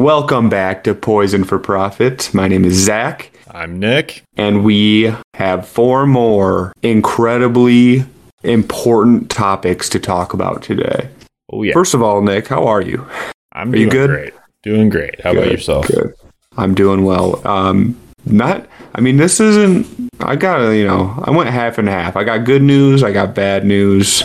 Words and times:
Welcome 0.00 0.48
back 0.48 0.84
to 0.84 0.94
Poisoned 0.94 1.46
for 1.46 1.58
Profit. 1.58 2.32
My 2.32 2.48
name 2.48 2.64
is 2.64 2.72
Zach, 2.72 3.30
I'm 3.50 3.78
Nic. 3.78 4.22
and 4.34 4.64
we 4.64 5.12
have 5.34 5.68
four 5.68 6.06
more 6.06 6.72
incredibly 6.82 8.06
important 8.42 9.28
topics 9.30 9.90
to 9.90 10.00
talk 10.00 10.32
about 10.32 10.62
today. 10.62 11.10
Oh 11.52 11.62
yeah, 11.64 11.74
First 11.74 11.92
of 11.92 12.02
all, 12.02 12.22
Nic, 12.22 12.48
how 12.48 12.66
are 12.66 12.80
you? 12.80 13.06
I'm 13.52 13.74
are 13.74 13.76
you 13.76 13.90
doing 13.90 14.06
good? 14.06 14.08
great. 14.08 14.34
Doing 14.62 14.88
great. 14.88 15.20
How 15.20 15.32
about 15.32 15.50
yourself? 15.50 15.86
Good. 15.88 16.14
I'm 16.56 16.74
doing 16.74 17.04
well. 17.04 17.46
Um, 17.46 17.94
not. 18.24 18.66
I 18.94 19.02
mean, 19.02 19.18
this 19.18 19.38
isn't. 19.38 19.86
I 20.20 20.34
got 20.34 20.70
you 20.70 20.86
know. 20.86 21.22
I 21.26 21.30
went 21.30 21.50
half 21.50 21.76
and 21.76 21.86
half. 21.86 22.16
I 22.16 22.24
got 22.24 22.44
good 22.46 22.62
news. 22.62 23.02
I 23.02 23.12
got 23.12 23.34
bad 23.34 23.66
news. 23.66 24.22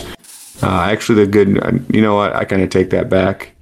Uh, 0.62 0.88
actually, 0.90 1.26
the 1.26 1.30
good. 1.30 1.84
You 1.92 2.00
know 2.00 2.14
what? 2.14 2.34
I 2.34 2.46
kind 2.46 2.62
of 2.62 2.70
take 2.70 2.88
that 2.90 3.10
back. 3.10 3.52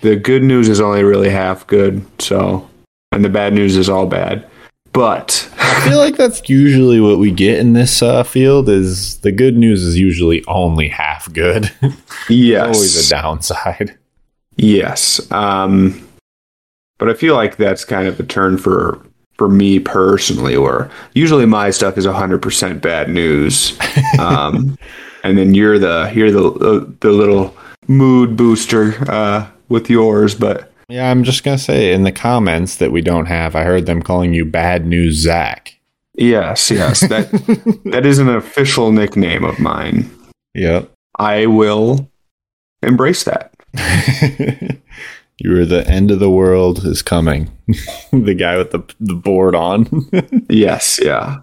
The 0.00 0.16
good 0.16 0.42
news 0.42 0.68
is 0.68 0.80
only 0.80 1.04
really 1.04 1.30
half 1.30 1.66
good. 1.66 2.04
So, 2.20 2.68
and 3.12 3.24
the 3.24 3.28
bad 3.28 3.52
news 3.52 3.76
is 3.76 3.88
all 3.88 4.06
bad. 4.06 4.46
But 4.92 5.52
I 5.58 5.88
feel 5.88 5.98
like 5.98 6.16
that's 6.16 6.48
usually 6.48 7.00
what 7.00 7.18
we 7.18 7.32
get 7.32 7.58
in 7.58 7.72
this 7.72 8.00
uh, 8.00 8.22
field. 8.22 8.68
Is 8.68 9.18
the 9.18 9.32
good 9.32 9.56
news 9.56 9.82
is 9.82 9.98
usually 9.98 10.44
only 10.46 10.88
half 10.88 11.32
good. 11.32 11.72
yes, 12.28 12.76
Always 12.76 13.06
a 13.06 13.10
downside. 13.10 13.98
Yes. 14.56 15.20
Um, 15.32 16.08
but 16.98 17.10
I 17.10 17.14
feel 17.14 17.34
like 17.34 17.56
that's 17.56 17.84
kind 17.84 18.06
of 18.06 18.20
a 18.20 18.22
turn 18.22 18.56
for 18.56 19.04
for 19.36 19.48
me 19.48 19.80
personally, 19.80 20.56
where 20.56 20.88
usually 21.14 21.44
my 21.44 21.70
stuff 21.70 21.98
is 21.98 22.06
hundred 22.06 22.40
percent 22.40 22.80
bad 22.80 23.10
news, 23.10 23.76
um, 24.20 24.78
and 25.24 25.36
then 25.36 25.54
you're 25.54 25.78
the 25.78 26.12
you're 26.14 26.30
the 26.30 26.52
the, 26.52 26.94
the 27.00 27.10
little 27.10 27.56
mood 27.88 28.36
booster 28.36 28.94
uh, 29.10 29.44
with 29.74 29.90
yours. 29.90 30.34
But 30.34 30.72
Yeah, 30.88 31.10
I'm 31.10 31.22
just 31.24 31.44
gonna 31.44 31.58
say 31.58 31.92
in 31.92 32.04
the 32.04 32.12
comments 32.12 32.76
that 32.76 32.92
we 32.92 33.02
don't 33.02 33.26
have. 33.26 33.54
I 33.54 33.64
heard 33.64 33.84
them 33.84 34.00
calling 34.00 34.32
you 34.32 34.46
Bad 34.46 34.86
News 34.86 35.16
Zach. 35.16 35.78
yes, 36.16 36.70
yes, 36.70 37.00
that 37.08 37.30
that 37.92 38.06
is 38.06 38.18
an 38.18 38.28
official 38.30 38.90
nickname 38.92 39.44
of 39.44 39.58
mine. 39.58 40.08
Yep. 40.54 40.90
I 41.18 41.46
will 41.46 42.08
embrace 42.82 43.24
that. 43.24 43.52
you 45.38 45.50
were 45.50 45.64
the 45.64 45.84
end 45.88 46.10
of 46.10 46.20
the 46.20 46.30
world 46.30 46.84
is 46.84 47.02
coming. 47.02 47.50
the 48.12 48.34
guy 48.34 48.56
with 48.56 48.70
the 48.70 48.82
the 49.00 49.14
board 49.14 49.54
on. 49.54 49.86
Yes, 50.48 51.00
yeah. 51.02 51.40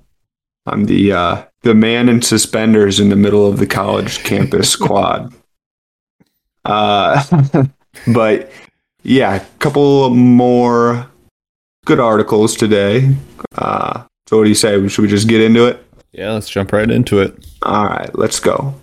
I'm 0.65 0.85
the 0.85 1.11
uh 1.11 1.43
the 1.63 1.73
man 1.73 2.07
in 2.09 2.21
suspenders 2.21 2.99
in 2.99 3.09
the 3.09 3.15
middle 3.15 3.47
of 3.47 3.57
the 3.59 3.67
college 3.67 4.23
campus 4.23 4.75
quad. 4.75 5.33
Uh 6.63 7.23
but 8.13 8.51
yeah, 9.03 9.35
a 9.35 9.39
couple 9.59 10.09
more 10.11 11.07
good 11.85 11.99
articles 11.99 12.55
today. 12.55 13.15
Uh 13.57 14.03
so 14.27 14.37
what 14.37 14.43
do 14.43 14.49
you 14.49 14.55
say? 14.55 14.87
Should 14.87 15.01
we 15.01 15.07
just 15.09 15.27
get 15.27 15.41
into 15.41 15.67
it? 15.67 15.85
yeah, 16.13 16.31
let's 16.31 16.49
jump 16.49 16.71
right 16.73 16.89
into 16.89 17.19
it. 17.19 17.33
All 17.63 17.85
right, 17.85 18.09
let's 18.17 18.39
go. 18.39 18.73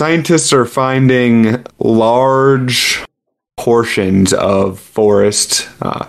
Scientists 0.00 0.50
are 0.54 0.64
finding 0.64 1.62
large 1.78 3.04
portions 3.58 4.32
of 4.32 4.80
forest, 4.80 5.68
uh, 5.82 6.06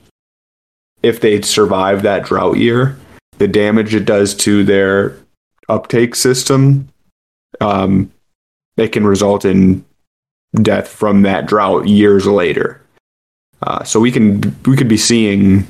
if 1.02 1.22
they 1.22 1.42
survive 1.42 2.02
that 2.04 2.26
drought 2.26 2.58
year, 2.58 2.98
the 3.38 3.48
damage 3.48 3.96
it 3.96 4.06
does 4.06 4.36
to 4.36 4.64
their 4.64 5.18
uptake 5.70 6.16
system, 6.16 6.88
um, 7.62 8.12
it 8.78 8.90
can 8.90 9.06
result 9.06 9.46
in 9.46 9.84
death 10.62 10.88
from 10.88 11.24
that 11.24 11.46
drought 11.46 11.88
years 11.88 12.28
later. 12.28 12.80
Uh, 13.62 13.84
so 13.84 14.00
we 14.00 14.12
can 14.12 14.56
we 14.66 14.76
could 14.76 14.90
be 14.90 14.98
seeing, 14.98 15.66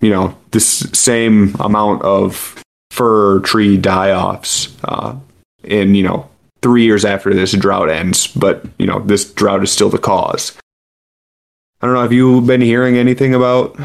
you 0.00 0.10
know, 0.10 0.36
this 0.50 0.66
same 0.92 1.54
amount 1.60 2.02
of 2.02 2.62
fir 2.94 3.40
tree 3.40 3.76
die-offs 3.76 4.74
uh, 4.84 5.16
in 5.64 5.94
you 5.94 6.02
know 6.04 6.28
three 6.62 6.84
years 6.84 7.04
after 7.04 7.34
this 7.34 7.52
drought 7.52 7.90
ends, 7.90 8.28
but 8.28 8.64
you 8.78 8.86
know 8.86 9.00
this 9.00 9.30
drought 9.32 9.62
is 9.62 9.72
still 9.72 9.90
the 9.90 9.98
cause. 9.98 10.56
I 11.80 11.86
don't 11.86 11.94
know. 11.94 12.02
Have 12.02 12.12
you 12.12 12.40
been 12.40 12.60
hearing 12.60 12.96
anything 12.96 13.34
about 13.34 13.78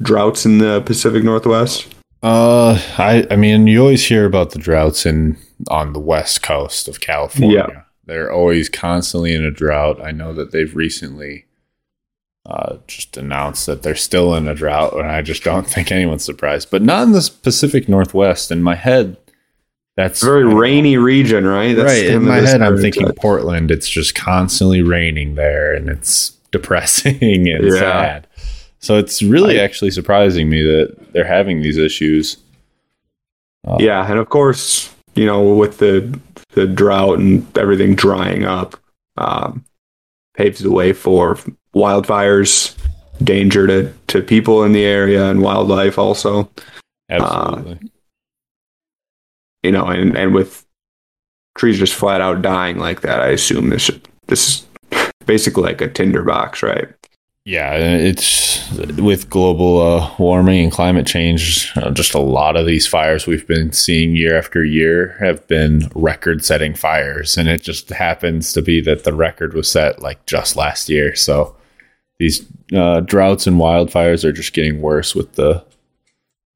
droughts 0.00 0.46
in 0.46 0.58
the 0.58 0.80
Pacific 0.82 1.24
Northwest? 1.24 1.94
Uh, 2.22 2.80
I 2.98 3.26
I 3.30 3.36
mean, 3.36 3.66
you 3.66 3.80
always 3.80 4.06
hear 4.06 4.24
about 4.24 4.50
the 4.50 4.58
droughts 4.58 5.04
in 5.04 5.36
on 5.68 5.92
the 5.92 6.00
west 6.00 6.42
coast 6.42 6.86
of 6.86 7.00
California. 7.00 7.66
Yeah. 7.68 7.82
They're 8.04 8.32
always 8.32 8.68
constantly 8.68 9.34
in 9.34 9.44
a 9.44 9.50
drought. 9.50 10.02
I 10.02 10.10
know 10.10 10.32
that 10.34 10.50
they've 10.50 10.74
recently 10.74 11.46
uh, 12.46 12.76
just 12.86 13.16
announced 13.16 13.66
that 13.66 13.82
they're 13.82 13.94
still 13.94 14.34
in 14.34 14.48
a 14.48 14.54
drought, 14.54 14.94
and 14.94 15.06
I 15.10 15.22
just 15.22 15.44
don't 15.44 15.66
think 15.66 15.92
anyone's 15.92 16.24
surprised. 16.24 16.70
But 16.70 16.82
not 16.82 17.04
in 17.04 17.12
the 17.12 17.30
Pacific 17.42 17.88
Northwest. 17.88 18.50
In 18.50 18.62
my 18.62 18.74
head, 18.74 19.16
that's 19.96 20.22
a 20.22 20.26
very 20.26 20.44
rainy 20.44 20.96
region, 20.96 21.46
right? 21.46 21.74
That's 21.74 21.86
right. 21.86 22.06
In 22.06 22.24
my 22.24 22.40
head, 22.40 22.60
I'm 22.62 22.78
thinking 22.78 23.08
Portland. 23.12 23.70
It's 23.70 23.88
just 23.88 24.14
constantly 24.14 24.82
raining 24.82 25.34
there, 25.36 25.72
and 25.74 25.88
it's 25.88 26.30
depressing 26.50 27.18
and 27.48 27.64
Yeah. 27.64 27.70
sad. 27.78 28.26
So 28.80 28.98
it's 28.98 29.22
really 29.22 29.60
I- 29.60 29.64
actually 29.64 29.92
surprising 29.92 30.48
me 30.48 30.62
that 30.62 31.12
they're 31.12 31.24
having 31.24 31.62
these 31.62 31.78
issues. 31.78 32.38
Uh, 33.64 33.76
Yeah, 33.78 34.04
and 34.10 34.18
of 34.18 34.28
course, 34.28 34.92
you 35.14 35.24
know, 35.26 35.54
with 35.54 35.78
the 35.78 36.18
the 36.54 36.66
drought 36.66 37.18
and 37.20 37.46
everything 37.56 37.94
drying 37.94 38.44
up, 38.44 38.76
um, 39.16 39.64
paves 40.34 40.58
the 40.60 40.70
way 40.72 40.92
for 40.92 41.38
wildfires, 41.74 42.76
danger 43.22 43.66
to 43.66 43.92
to 44.08 44.22
people 44.22 44.64
in 44.64 44.72
the 44.72 44.84
area 44.84 45.30
and 45.30 45.42
wildlife 45.42 45.98
also. 45.98 46.50
absolutely. 47.08 47.90
You 49.62 49.72
know, 49.72 49.86
and 49.86 50.16
and 50.16 50.34
with 50.34 50.66
trees 51.56 51.78
just 51.78 51.94
flat 51.94 52.20
out 52.20 52.42
dying 52.42 52.78
like 52.78 53.02
that, 53.02 53.20
I 53.20 53.28
assume 53.28 53.70
this 53.70 53.90
this 54.26 54.48
is 54.48 54.66
basically 55.26 55.64
like 55.64 55.80
a 55.80 55.88
tinderbox, 55.88 56.62
right? 56.62 56.88
Yeah, 57.44 57.74
it's 57.74 58.70
with 58.98 59.28
global 59.28 59.80
uh, 59.80 60.14
warming 60.16 60.62
and 60.62 60.72
climate 60.72 61.08
change. 61.08 61.72
Uh, 61.74 61.90
just 61.90 62.14
a 62.14 62.20
lot 62.20 62.56
of 62.56 62.66
these 62.66 62.86
fires 62.86 63.26
we've 63.26 63.48
been 63.48 63.72
seeing 63.72 64.14
year 64.14 64.38
after 64.38 64.64
year 64.64 65.16
have 65.18 65.44
been 65.48 65.90
record-setting 65.96 66.74
fires, 66.74 67.36
and 67.36 67.48
it 67.48 67.62
just 67.62 67.88
happens 67.88 68.52
to 68.52 68.62
be 68.62 68.80
that 68.82 69.02
the 69.02 69.12
record 69.12 69.54
was 69.54 69.68
set 69.68 70.00
like 70.00 70.24
just 70.26 70.54
last 70.54 70.88
year. 70.88 71.16
So 71.16 71.56
these 72.22 72.46
uh, 72.72 73.00
droughts 73.00 73.48
and 73.48 73.56
wildfires 73.56 74.22
are 74.22 74.30
just 74.30 74.52
getting 74.52 74.80
worse 74.80 75.12
with 75.12 75.32
the 75.32 75.60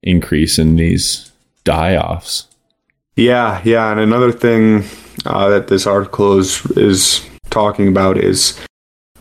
increase 0.04 0.60
in 0.60 0.76
these 0.76 1.32
die-offs. 1.64 2.46
Yeah, 3.16 3.60
yeah, 3.64 3.90
and 3.90 3.98
another 3.98 4.30
thing 4.30 4.84
uh, 5.24 5.48
that 5.48 5.66
this 5.66 5.84
article 5.84 6.38
is 6.38 6.64
is 6.76 7.28
talking 7.50 7.88
about 7.88 8.16
is 8.16 8.56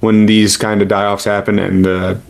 when 0.02 0.28
these 0.28 0.56
kind 0.56 0.84
of 0.84 0.88
die-offs 0.88 1.24
happen 1.24 1.58
and 1.58 1.84
the 1.84 2.22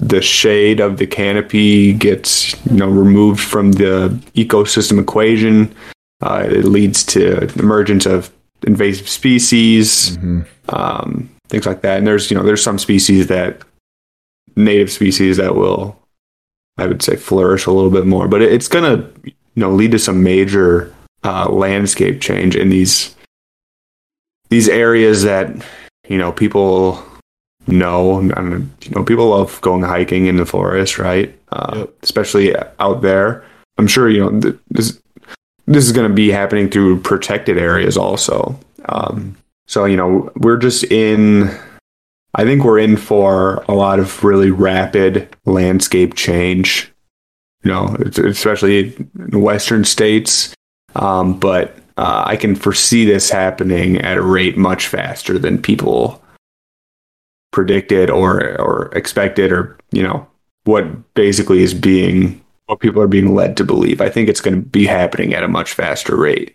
the 0.00 0.20
shade 0.20 0.78
of 0.78 0.98
the 0.98 1.06
canopy 1.06 1.94
gets 1.94 2.52
you 2.66 2.76
know 2.76 2.90
removed 2.90 3.40
from 3.40 3.72
the 3.72 4.10
ecosystem 4.34 5.00
equation. 5.00 5.74
Uh, 6.20 6.46
it 6.46 6.64
leads 6.66 7.04
to 7.04 7.48
emergence 7.58 8.04
of 8.04 8.30
invasive 8.66 9.08
species, 9.08 10.16
um, 10.68 11.30
things 11.48 11.66
like 11.66 11.82
that. 11.82 11.98
And 11.98 12.06
there's 12.06 12.30
you 12.30 12.36
know 12.36 12.42
there's 12.42 12.62
some 12.62 12.78
species 12.78 13.28
that 13.28 13.62
native 14.56 14.90
species 14.90 15.36
that 15.36 15.54
will, 15.54 15.98
I 16.78 16.86
would 16.86 17.02
say, 17.02 17.16
flourish 17.16 17.66
a 17.66 17.70
little 17.72 17.90
bit 17.90 18.06
more. 18.06 18.28
But 18.28 18.42
it's 18.42 18.68
gonna 18.68 19.08
you 19.24 19.32
know 19.54 19.70
lead 19.70 19.92
to 19.92 19.98
some 19.98 20.22
major 20.22 20.92
uh, 21.24 21.48
landscape 21.48 22.20
change 22.20 22.56
in 22.56 22.68
these 22.68 23.14
these 24.50 24.68
areas 24.68 25.22
that 25.22 25.50
you 26.08 26.18
know 26.18 26.32
people 26.32 27.02
know. 27.66 28.18
And, 28.18 28.70
you 28.82 28.90
know, 28.94 29.04
people 29.04 29.28
love 29.30 29.60
going 29.60 29.82
hiking 29.82 30.26
in 30.26 30.36
the 30.36 30.46
forest, 30.46 30.98
right? 30.98 31.36
Uh, 31.50 31.72
Yep. 31.76 31.94
Especially 32.02 32.56
out 32.78 33.02
there. 33.02 33.44
I'm 33.78 33.86
sure 33.86 34.08
you 34.08 34.20
know 34.20 34.54
this. 34.70 35.00
This 35.66 35.84
is 35.84 35.92
going 35.92 36.08
to 36.08 36.14
be 36.14 36.30
happening 36.30 36.68
through 36.70 37.00
protected 37.00 37.58
areas 37.58 37.96
also. 37.96 38.58
Um, 38.88 39.36
so 39.66 39.84
you 39.84 39.96
know 39.96 40.30
we're 40.36 40.58
just 40.58 40.84
in. 40.84 41.50
I 42.34 42.44
think 42.44 42.64
we're 42.64 42.78
in 42.78 42.96
for 42.96 43.64
a 43.68 43.74
lot 43.74 43.98
of 43.98 44.22
really 44.22 44.50
rapid 44.50 45.28
landscape 45.44 46.14
change. 46.14 46.92
You 47.64 47.72
know, 47.72 47.96
especially 48.24 48.94
in 49.18 49.40
western 49.40 49.84
states. 49.84 50.54
Um, 50.94 51.38
but 51.38 51.76
uh, 51.96 52.24
I 52.26 52.36
can 52.36 52.54
foresee 52.54 53.04
this 53.04 53.30
happening 53.30 54.00
at 54.00 54.18
a 54.18 54.22
rate 54.22 54.56
much 54.56 54.86
faster 54.86 55.38
than 55.38 55.60
people 55.60 56.22
predicted 57.52 58.10
or 58.10 58.60
or 58.60 58.92
expected, 58.94 59.50
or 59.50 59.76
you 59.90 60.02
know 60.02 60.28
what 60.64 61.14
basically 61.14 61.62
is 61.62 61.74
being 61.74 62.40
what 62.66 62.80
people 62.80 63.00
are 63.00 63.08
being 63.08 63.34
led 63.34 63.56
to 63.56 63.64
believe. 63.64 64.00
I 64.00 64.10
think 64.10 64.28
it's 64.28 64.40
going 64.40 64.62
to 64.62 64.68
be 64.68 64.86
happening 64.86 65.34
at 65.34 65.44
a 65.44 65.48
much 65.48 65.72
faster 65.72 66.16
rate. 66.16 66.54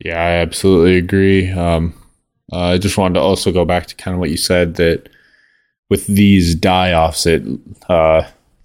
Yeah, 0.00 0.18
I 0.18 0.30
absolutely 0.32 0.96
agree. 0.96 1.50
Um, 1.50 1.94
uh, 2.52 2.72
I 2.72 2.78
just 2.78 2.98
wanted 2.98 3.14
to 3.14 3.20
also 3.20 3.52
go 3.52 3.64
back 3.64 3.86
to 3.86 3.94
kind 3.94 4.14
of 4.14 4.20
what 4.20 4.30
you 4.30 4.36
said 4.36 4.74
that 4.76 5.08
with 5.88 6.06
these 6.06 6.54
die 6.54 6.92
offs, 6.92 7.26
it 7.26 7.42
uh, 7.88 8.22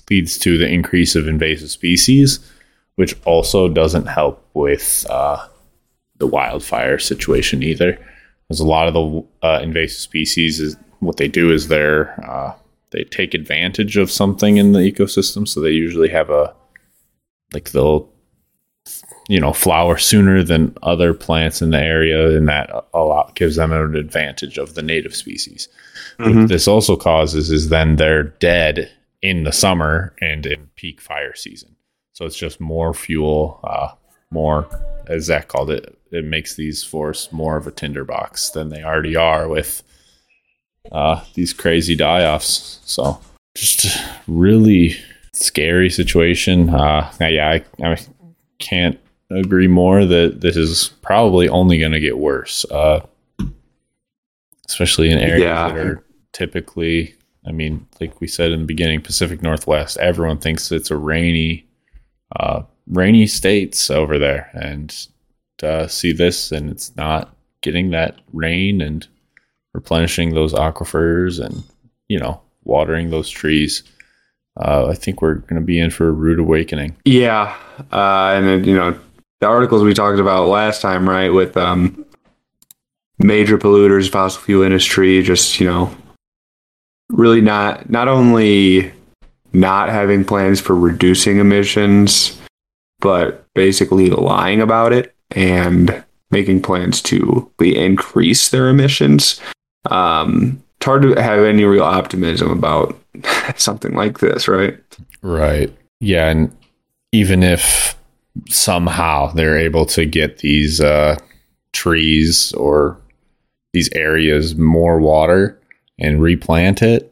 leads 0.09 0.37
to 0.39 0.57
the 0.57 0.67
increase 0.67 1.15
of 1.15 1.27
invasive 1.27 1.69
species, 1.69 2.39
which 2.95 3.15
also 3.25 3.67
doesn't 3.67 4.05
help 4.05 4.47
with 4.53 5.05
uh, 5.09 5.45
the 6.17 6.27
wildfire 6.27 6.97
situation 6.97 7.61
either. 7.61 7.99
Because 8.47 8.59
a 8.59 8.65
lot 8.65 8.87
of 8.87 8.93
the 8.93 9.47
uh, 9.47 9.59
invasive 9.61 9.99
species 9.99 10.59
is 10.59 10.77
what 10.99 11.17
they 11.17 11.27
do 11.27 11.51
is 11.51 11.67
they're 11.67 12.19
uh, 12.29 12.53
they 12.91 13.03
take 13.03 13.33
advantage 13.33 13.97
of 13.97 14.11
something 14.11 14.57
in 14.57 14.71
the 14.71 14.79
ecosystem, 14.79 15.47
so 15.47 15.59
they 15.61 15.71
usually 15.71 16.09
have 16.09 16.29
a 16.29 16.53
like 17.53 17.71
they'll 17.71 18.09
you 19.27 19.39
know 19.39 19.53
flower 19.53 19.97
sooner 19.97 20.43
than 20.43 20.75
other 20.83 21.13
plants 21.13 21.61
in 21.61 21.71
the 21.71 21.79
area 21.79 22.37
and 22.37 22.47
that 22.47 22.69
a 22.93 22.99
lot 22.99 23.35
gives 23.35 23.55
them 23.55 23.71
an 23.71 23.95
advantage 23.95 24.57
of 24.57 24.75
the 24.75 24.81
native 24.81 25.15
species. 25.15 25.67
What 26.17 26.47
this 26.47 26.67
also 26.67 26.95
causes 26.95 27.51
is 27.51 27.69
then 27.69 27.95
they're 27.95 28.23
dead 28.23 28.91
in 29.21 29.43
the 29.43 29.51
summer 29.51 30.15
and 30.21 30.45
in 30.45 30.69
peak 30.75 31.01
fire 31.01 31.35
season. 31.35 31.75
So 32.13 32.25
it's 32.25 32.37
just 32.37 32.61
more 32.61 32.93
fuel 32.93 33.59
uh, 33.63 33.89
more 34.31 34.67
as 35.07 35.25
zach 35.25 35.47
called 35.47 35.69
it 35.69 35.97
it 36.11 36.25
makes 36.25 36.55
these 36.55 36.83
forests 36.83 37.31
more 37.31 37.57
of 37.57 37.67
a 37.67 37.71
tinderbox 37.71 38.51
than 38.51 38.69
they 38.69 38.83
already 38.83 39.15
are 39.15 39.47
with 39.47 39.83
uh, 40.91 41.23
these 41.33 41.53
crazy 41.53 41.95
die-offs 41.95 42.79
so 42.85 43.19
just 43.55 43.87
really 44.27 44.95
scary 45.33 45.89
situation 45.89 46.69
uh, 46.69 47.11
yeah 47.19 47.59
I, 47.81 47.85
I 47.85 47.97
can't 48.59 48.99
agree 49.29 49.67
more 49.67 50.05
that 50.05 50.41
this 50.41 50.55
is 50.55 50.89
probably 51.01 51.49
only 51.49 51.79
going 51.79 51.91
to 51.93 51.99
get 51.99 52.17
worse, 52.17 52.63
uh, 52.71 53.01
especially 54.67 55.11
in 55.11 55.17
areas 55.17 55.41
Yeah. 55.41 55.69
that 55.69 55.77
are 55.85 56.03
typically, 56.33 57.15
I 57.47 57.51
mean, 57.51 57.85
like 57.99 58.19
we 58.21 58.27
said 58.27 58.51
in 58.51 58.61
the 58.61 58.65
beginning, 58.65 59.01
Pacific 59.01 59.41
Northwest. 59.41 59.97
Everyone 59.97 60.37
thinks 60.37 60.71
it's 60.71 60.91
a 60.91 60.95
rainy, 60.97 61.65
uh, 62.39 62.63
rainy 62.87 63.27
states 63.27 63.89
over 63.89 64.19
there, 64.19 64.49
and 64.54 64.95
to 65.57 65.87
see 65.89 66.11
this 66.11 66.51
and 66.51 66.69
it's 66.69 66.95
not 66.95 67.35
getting 67.61 67.92
that 67.92 68.19
rain 68.33 68.81
and 68.81 69.07
replenishing 69.75 70.33
those 70.33 70.53
aquifers 70.53 71.44
and 71.44 71.63
you 72.07 72.19
know 72.19 72.41
watering 72.63 73.09
those 73.09 73.29
trees. 73.29 73.83
Uh, 74.57 74.87
I 74.87 74.95
think 74.95 75.21
we're 75.21 75.35
going 75.35 75.59
to 75.59 75.65
be 75.65 75.79
in 75.79 75.91
for 75.91 76.07
a 76.07 76.11
rude 76.11 76.39
awakening. 76.39 76.95
Yeah, 77.03 77.55
uh, 77.91 78.33
and 78.35 78.47
then 78.47 78.63
you 78.63 78.75
know 78.75 78.97
the 79.41 79.47
articles 79.47 79.83
we 79.83 79.94
talked 79.94 80.19
about 80.19 80.47
last 80.47 80.81
time, 80.81 81.07
right? 81.07 81.29
With 81.29 81.57
um, 81.57 82.05
major 83.19 83.57
polluters, 83.57 84.09
fossil 84.09 84.41
fuel 84.41 84.63
industry, 84.63 85.21
just 85.21 85.59
you 85.59 85.67
know, 85.67 85.95
really 87.09 87.41
not 87.41 87.89
not 87.89 88.07
only 88.07 88.94
not 89.51 89.89
having 89.89 90.23
plans 90.25 90.59
for 90.59 90.75
reducing 90.75 91.37
emissions, 91.37 92.41
but 92.99 93.45
basically 93.53 94.09
lying 94.09 94.61
about 94.61 94.94
it 94.94 95.13
and 95.31 96.03
making 96.31 96.61
plans 96.61 97.01
to 97.01 97.51
increase 97.59 98.49
their 98.49 98.69
emissions. 98.69 99.39
Um, 99.92 100.63
it's 100.77 100.85
hard 100.85 101.01
to 101.04 101.21
have 101.21 101.44
any 101.44 101.63
real 101.63 101.83
optimism 101.83 102.51
about 102.51 102.97
something 103.56 103.94
like 103.94 104.19
this, 104.19 104.47
right? 104.47 104.77
Right. 105.21 105.73
Yeah, 105.99 106.30
and 106.30 106.56
even 107.11 107.44
if 107.44 107.95
somehow 108.49 109.31
they're 109.31 109.57
able 109.57 109.85
to 109.87 110.06
get 110.06 110.39
these 110.39 110.81
uh, 110.81 111.18
trees 111.73 112.51
or 112.54 112.99
these 113.73 113.89
areas 113.94 114.56
more 114.56 114.99
water 114.99 115.59
and 115.97 116.21
replant 116.21 116.81
it, 116.81 117.11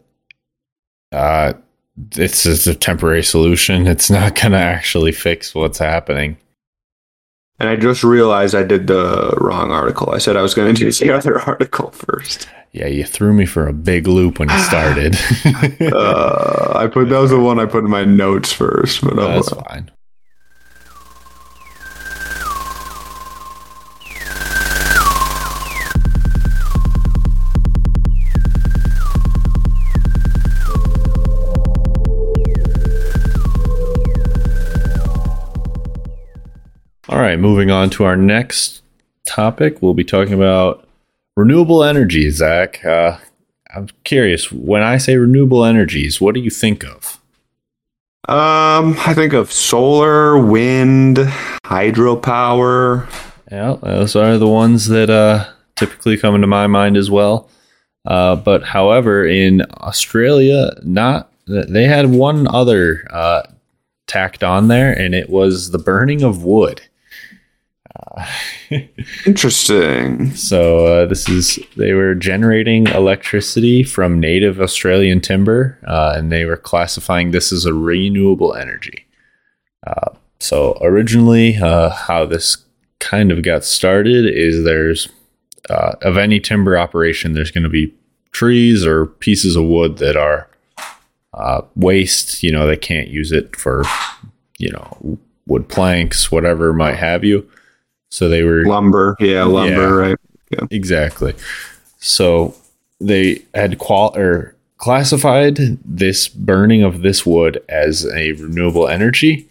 uh, 1.12 1.54
this 1.96 2.46
is 2.46 2.68
a 2.68 2.76
temporary 2.76 3.24
solution. 3.24 3.88
It's 3.88 4.10
not 4.10 4.36
going 4.36 4.52
to 4.52 4.58
actually 4.58 5.12
fix 5.12 5.54
what's 5.54 5.78
happening. 5.78 6.38
And 7.64 7.70
I 7.70 7.78
just 7.78 8.04
realized 8.04 8.56
I 8.56 8.64
did 8.64 8.88
the 8.88 9.38
wrong 9.40 9.72
article. 9.72 10.12
I 10.12 10.18
said 10.18 10.36
I 10.36 10.42
was 10.42 10.54
going 10.54 10.76
to 10.76 10.78
do 10.78 10.92
the 10.92 11.12
other 11.18 11.40
article 11.40 11.92
first. 11.92 12.50
Yeah, 12.74 12.88
you 12.88 13.06
threw 13.06 13.32
me 13.32 13.46
for 13.46 13.70
a 13.70 13.72
big 13.72 14.06
loop 14.06 14.38
when 14.38 14.50
you 14.50 14.60
started. 14.64 15.16
Uh, 15.80 16.74
I 16.76 16.88
put 16.88 17.08
that 17.08 17.20
was 17.20 17.32
the 17.32 17.40
one 17.40 17.62
I 17.62 17.66
put 17.66 17.86
in 17.86 17.90
my 17.90 18.04
notes 18.04 18.52
first, 18.52 19.02
but 19.02 19.14
oh, 19.18 19.28
That's 19.28 19.50
well. 19.54 19.64
fine. 19.64 19.90
Right, 37.34 37.40
moving 37.40 37.72
on 37.72 37.90
to 37.90 38.04
our 38.04 38.16
next 38.16 38.84
topic. 39.26 39.82
We'll 39.82 39.96
be 39.96 40.04
talking 40.04 40.34
about 40.34 40.88
renewable 41.36 41.84
energy, 41.84 42.30
Zach. 42.30 42.86
Uh, 42.86 43.18
I'm 43.74 43.90
curious, 44.04 44.52
when 44.52 44.84
I 44.84 44.98
say 44.98 45.18
renewable 45.18 45.66
energies, 45.66 46.22
what 46.22 46.36
do 46.36 46.42
you 46.42 46.52
think 46.52 46.84
of? 46.86 47.20
Um, 48.30 48.96
I 49.00 49.14
think 49.16 49.34
of 49.34 49.52
solar, 49.52 50.38
wind, 50.38 51.18
hydropower. 51.66 53.10
Yeah, 53.52 53.78
those 53.82 54.16
are 54.16 54.38
the 54.38 54.48
ones 54.48 54.88
that 54.90 55.10
uh, 55.10 55.50
typically 55.76 56.18
come 56.18 56.36
into 56.36 56.48
my 56.48 56.68
mind 56.68 56.98
as 56.98 57.10
well. 57.10 57.50
Uh, 58.06 58.36
but 58.36 58.64
however, 58.64 59.26
in 59.26 59.64
Australia, 59.80 60.72
not 60.84 61.32
they 61.48 61.86
had 61.86 62.12
one 62.12 62.48
other 62.48 63.06
uh, 63.12 63.44
tacked 64.08 64.44
on 64.44 64.68
there, 64.68 64.94
and 64.94 65.16
it 65.16 65.30
was 65.30 65.72
the 65.72 65.78
burning 65.80 66.22
of 66.22 66.44
wood. 66.44 66.82
Interesting. 69.26 70.36
So 70.36 70.86
uh, 70.86 71.06
this 71.06 71.28
is 71.28 71.60
they 71.76 71.94
were 71.94 72.16
generating 72.16 72.88
electricity 72.88 73.84
from 73.84 74.20
native 74.20 74.62
Australian 74.62 75.20
timber, 75.20 75.80
uh, 75.88 76.14
and 76.16 76.32
they 76.32 76.46
were 76.46 76.58
classifying 76.58 77.32
this 77.32 77.52
as 77.52 77.66
a 77.66 77.74
renewable 77.74 78.54
energy. 78.54 79.06
Uh, 79.86 80.12
so 80.40 80.78
originally, 80.82 81.58
uh, 81.58 81.90
how 81.90 82.26
this 82.26 82.58
kind 83.00 83.32
of 83.32 83.44
got 83.44 83.64
started 83.64 84.26
is 84.26 84.64
there's 84.64 85.10
uh, 85.70 85.94
of 86.02 86.18
any 86.18 86.40
timber 86.40 86.78
operation, 86.78 87.34
there's 87.34 87.52
going 87.52 87.64
to 87.64 87.70
be 87.70 87.94
trees 88.32 88.86
or 88.86 89.06
pieces 89.06 89.56
of 89.56 89.64
wood 89.66 89.98
that 89.98 90.18
are 90.18 90.50
uh, 91.34 91.62
waste. 91.76 92.44
You 92.44 92.52
know, 92.52 92.68
they 92.68 92.78
can't 92.78 93.08
use 93.08 93.32
it 93.32 93.56
for 93.56 93.84
you 94.60 94.72
know 94.72 95.18
wood 95.48 95.68
planks, 95.68 96.32
whatever 96.32 96.74
might 96.74 96.96
have 96.96 97.24
you. 97.24 97.50
So 98.14 98.30
they 98.30 98.44
were 98.44 98.64
lumber, 98.64 99.18
yeah, 99.20 99.44
lumber, 99.44 99.72
yeah, 99.72 100.08
right? 100.10 100.18
Yeah, 100.52 100.68
exactly. 100.70 101.34
So 101.98 102.54
they 103.02 103.42
had 103.56 103.80
qual 103.80 104.16
or 104.16 104.54
classified 104.78 105.58
this 105.84 106.28
burning 106.28 106.84
of 106.84 107.02
this 107.02 107.26
wood 107.26 107.64
as 107.68 108.06
a 108.06 108.34
renewable 108.34 108.88
energy. 108.88 109.50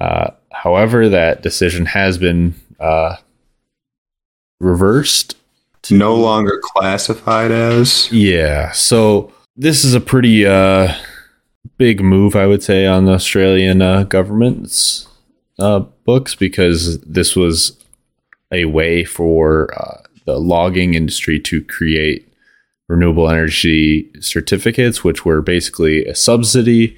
Uh, 0.00 0.30
however, 0.52 1.10
that 1.10 1.42
decision 1.42 1.84
has 1.84 2.16
been 2.16 2.54
uh, 2.80 3.16
reversed. 4.58 5.36
no 5.90 6.14
longer 6.14 6.58
classified 6.62 7.50
as. 7.50 8.10
Yeah. 8.10 8.72
So 8.72 9.34
this 9.54 9.84
is 9.84 9.92
a 9.92 10.00
pretty 10.00 10.46
uh, 10.46 10.94
big 11.76 12.00
move, 12.00 12.36
I 12.36 12.46
would 12.46 12.62
say, 12.62 12.86
on 12.86 13.04
the 13.04 13.12
Australian 13.12 13.82
uh, 13.82 14.04
government's 14.04 15.06
uh, 15.58 15.84
books 16.06 16.34
because 16.34 17.00
this 17.00 17.36
was 17.36 17.76
a 18.52 18.64
way 18.64 19.04
for 19.04 19.68
uh, 19.78 20.02
the 20.24 20.38
logging 20.38 20.94
industry 20.94 21.40
to 21.40 21.62
create 21.64 22.26
renewable 22.88 23.28
energy 23.28 24.08
certificates, 24.20 25.02
which 25.02 25.24
were 25.24 25.42
basically 25.42 26.04
a 26.06 26.14
subsidy 26.14 26.96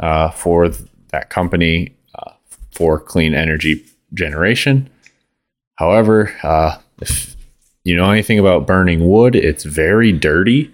uh, 0.00 0.30
for 0.30 0.68
th- 0.68 0.88
that 1.10 1.30
company 1.30 1.94
uh, 2.14 2.30
for 2.70 3.00
clean 3.00 3.34
energy 3.34 3.84
generation. 4.14 4.88
However, 5.76 6.32
uh, 6.42 6.78
if 7.00 7.36
you 7.84 7.96
know 7.96 8.10
anything 8.10 8.38
about 8.38 8.66
burning 8.66 9.08
wood, 9.08 9.34
it's 9.34 9.64
very 9.64 10.12
dirty. 10.12 10.72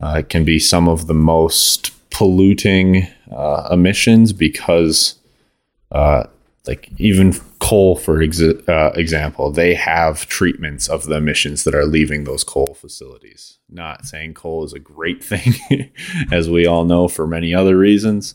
Uh, 0.00 0.16
it 0.18 0.28
can 0.28 0.44
be 0.44 0.58
some 0.58 0.88
of 0.88 1.06
the 1.06 1.14
most 1.14 1.92
polluting 2.10 3.06
uh, 3.30 3.68
emissions 3.70 4.32
because 4.32 5.14
like 6.66 6.90
even 6.98 7.34
coal 7.58 7.96
for 7.96 8.18
exa- 8.18 8.68
uh, 8.68 8.92
example 8.94 9.50
they 9.50 9.74
have 9.74 10.26
treatments 10.28 10.88
of 10.88 11.04
the 11.06 11.16
emissions 11.16 11.64
that 11.64 11.74
are 11.74 11.86
leaving 11.86 12.24
those 12.24 12.44
coal 12.44 12.76
facilities. 12.78 13.58
Not 13.68 14.06
saying 14.06 14.34
coal 14.34 14.64
is 14.64 14.72
a 14.72 14.78
great 14.78 15.24
thing 15.32 15.54
as 16.30 16.48
we 16.48 16.66
all 16.66 16.84
know 16.84 17.08
for 17.08 17.26
many 17.26 17.54
other 17.54 17.76
reasons 17.76 18.34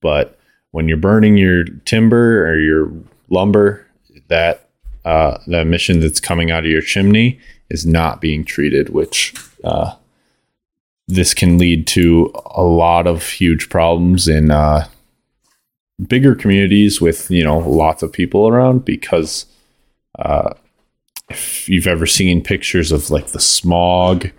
but 0.00 0.38
when 0.72 0.88
you're 0.88 0.96
burning 0.96 1.38
your 1.38 1.64
timber 1.64 2.46
or 2.46 2.58
your 2.58 2.92
lumber 3.30 3.86
that 4.28 4.68
uh, 5.04 5.38
the 5.46 5.60
emission 5.60 6.00
that's 6.00 6.20
coming 6.20 6.50
out 6.50 6.64
of 6.64 6.70
your 6.70 6.82
chimney 6.82 7.38
is 7.70 7.86
not 7.86 8.20
being 8.20 8.44
treated 8.44 8.90
which 8.90 9.34
uh, 9.64 9.94
this 11.08 11.34
can 11.34 11.58
lead 11.58 11.86
to 11.86 12.32
a 12.46 12.62
lot 12.62 13.06
of 13.06 13.22
huge 13.22 13.68
problems 13.68 14.28
in 14.28 14.50
uh, 14.50 14.86
bigger 16.08 16.34
communities 16.34 17.00
with 17.00 17.30
you 17.30 17.44
know 17.44 17.58
lots 17.58 18.02
of 18.02 18.12
people 18.12 18.48
around 18.48 18.84
because 18.84 19.46
uh, 20.18 20.52
if 21.28 21.68
you've 21.68 21.86
ever 21.86 22.06
seen 22.06 22.42
pictures 22.42 22.92
of 22.92 23.10
like 23.10 23.28
the 23.28 23.40
smog 23.40 24.30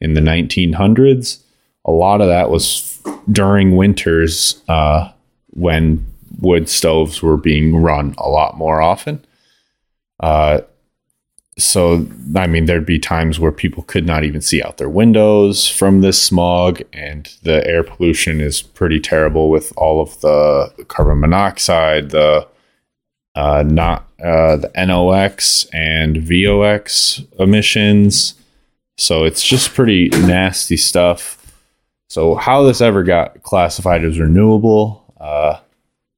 in 0.00 0.14
the 0.14 0.20
1900s 0.20 1.42
a 1.84 1.90
lot 1.90 2.20
of 2.20 2.28
that 2.28 2.50
was 2.50 2.98
during 3.30 3.76
winters 3.76 4.62
uh, 4.68 5.10
when 5.48 6.04
wood 6.40 6.68
stoves 6.68 7.22
were 7.22 7.36
being 7.36 7.76
run 7.76 8.14
a 8.18 8.28
lot 8.28 8.56
more 8.56 8.80
often. 8.80 9.24
Uh, 10.20 10.60
so 11.58 12.06
I 12.36 12.46
mean, 12.46 12.66
there'd 12.66 12.86
be 12.86 12.98
times 12.98 13.38
where 13.38 13.52
people 13.52 13.82
could 13.84 14.06
not 14.06 14.24
even 14.24 14.40
see 14.40 14.62
out 14.62 14.78
their 14.78 14.88
windows 14.88 15.68
from 15.68 16.00
this 16.00 16.20
smog, 16.20 16.82
and 16.92 17.32
the 17.42 17.66
air 17.66 17.82
pollution 17.82 18.40
is 18.40 18.62
pretty 18.62 19.00
terrible 19.00 19.50
with 19.50 19.72
all 19.76 20.00
of 20.00 20.20
the 20.20 20.72
carbon 20.88 21.20
monoxide, 21.20 22.10
the 22.10 22.46
uh, 23.34 23.64
not 23.66 24.08
uh, 24.22 24.56
the 24.56 24.70
NOx 24.86 25.66
and 25.72 26.16
VOx 26.16 27.26
emissions. 27.38 28.34
So 28.96 29.24
it's 29.24 29.42
just 29.42 29.74
pretty 29.74 30.08
nasty 30.10 30.76
stuff. 30.76 31.36
So 32.08 32.34
how 32.34 32.62
this 32.62 32.80
ever 32.80 33.02
got 33.02 33.42
classified 33.42 34.04
as 34.04 34.18
renewable 34.18 35.14
uh, 35.20 35.58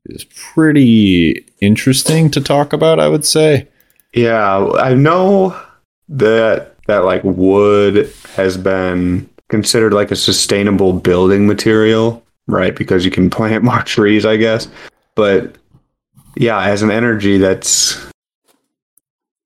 is 0.07 0.25
pretty 0.25 1.45
interesting 1.61 2.31
to 2.31 2.41
talk 2.41 2.73
about. 2.73 3.01
I 3.01 3.09
would 3.09 3.25
say. 3.25 3.69
Yeah, 4.12 4.66
I 4.75 4.95
know 4.95 5.59
that 6.09 6.76
that 6.87 7.04
like 7.04 7.23
wood 7.25 8.12
has 8.35 8.57
been 8.57 9.28
considered 9.49 9.92
like 9.92 10.11
a 10.11 10.16
sustainable 10.16 10.92
building 10.92 11.47
material, 11.47 12.25
right? 12.47 12.75
Because 12.75 13.04
you 13.04 13.11
can 13.11 13.31
plant 13.31 13.64
more 13.71 13.83
trees, 13.83 14.26
I 14.26 14.37
guess. 14.37 14.69
But 15.14 15.57
yeah, 16.37 16.61
as 16.62 16.83
an 16.83 16.90
energy 16.90 17.38
that's 17.38 17.97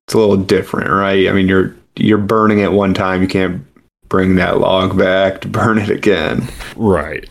it's 0.07 0.15
a 0.15 0.19
little 0.19 0.37
different, 0.37 0.91
right? 0.91 1.29
I 1.29 1.33
mean, 1.33 1.49
you're 1.49 1.77
you're 1.97 2.19
burning 2.19 2.61
it 2.61 2.73
one 2.73 2.95
time, 2.95 3.23
you 3.23 3.29
can't 3.29 3.65
bring 4.09 4.37
that 4.37 4.59
log 4.59 4.97
back 4.97 5.41
to 5.41 5.49
burn 5.49 5.79
it 5.79 5.91
again. 5.91 6.49
Right. 6.77 7.29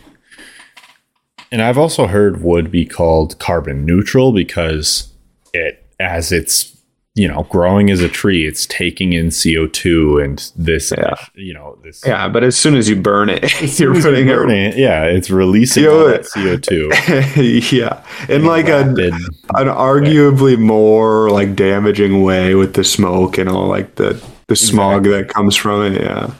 And 1.52 1.62
I've 1.62 1.78
also 1.78 2.06
heard 2.06 2.42
wood 2.42 2.70
be 2.70 2.84
called 2.84 3.38
carbon 3.38 3.84
neutral 3.84 4.32
because 4.32 5.12
it 5.54 5.84
as 6.00 6.32
it's 6.32 6.75
you 7.16 7.26
know, 7.26 7.44
growing 7.44 7.90
as 7.90 8.02
a 8.02 8.10
tree, 8.10 8.46
it's 8.46 8.66
taking 8.66 9.14
in 9.14 9.28
CO2 9.28 10.22
and 10.22 10.52
this, 10.54 10.92
yeah. 10.96 11.14
you 11.34 11.54
know, 11.54 11.78
this. 11.82 12.04
Yeah, 12.06 12.28
but 12.28 12.44
as 12.44 12.58
soon 12.58 12.76
as 12.76 12.90
you 12.90 12.96
burn 12.96 13.30
it, 13.30 13.42
you're 13.80 13.94
putting 13.94 14.28
it, 14.28 14.50
it, 14.50 14.76
Yeah, 14.76 15.04
it's 15.04 15.30
releasing 15.30 15.84
you 15.84 16.08
that 16.08 16.24
CO2. 16.24 17.72
yeah, 17.72 18.04
in 18.28 18.44
like 18.44 18.68
a, 18.68 18.80
an 18.80 19.68
arguably 19.68 20.58
more 20.58 21.30
like 21.30 21.56
damaging 21.56 22.22
way 22.22 22.54
with 22.54 22.74
the 22.74 22.84
smoke 22.84 23.38
and 23.38 23.48
all 23.48 23.66
like 23.66 23.94
the 23.94 24.22
the 24.48 24.56
smog 24.56 25.06
exactly. 25.06 25.22
that 25.22 25.32
comes 25.32 25.56
from 25.56 25.94
it. 25.94 26.02
Yeah, 26.02 26.34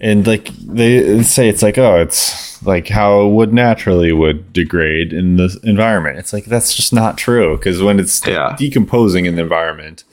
and 0.00 0.24
like 0.24 0.50
they 0.58 1.24
say, 1.24 1.48
it's 1.48 1.64
like 1.64 1.78
oh, 1.78 2.00
it's 2.00 2.62
like 2.64 2.86
how 2.86 3.26
wood 3.26 3.52
naturally 3.52 4.12
would 4.12 4.52
degrade 4.52 5.12
in 5.12 5.36
the 5.36 5.58
environment. 5.64 6.18
It's 6.18 6.32
like 6.32 6.44
that's 6.44 6.76
just 6.76 6.92
not 6.92 7.18
true 7.18 7.56
because 7.56 7.82
when 7.82 7.98
it's 7.98 8.24
yeah. 8.24 8.54
decomposing 8.56 9.26
in 9.26 9.34
the 9.34 9.42
environment 9.42 10.04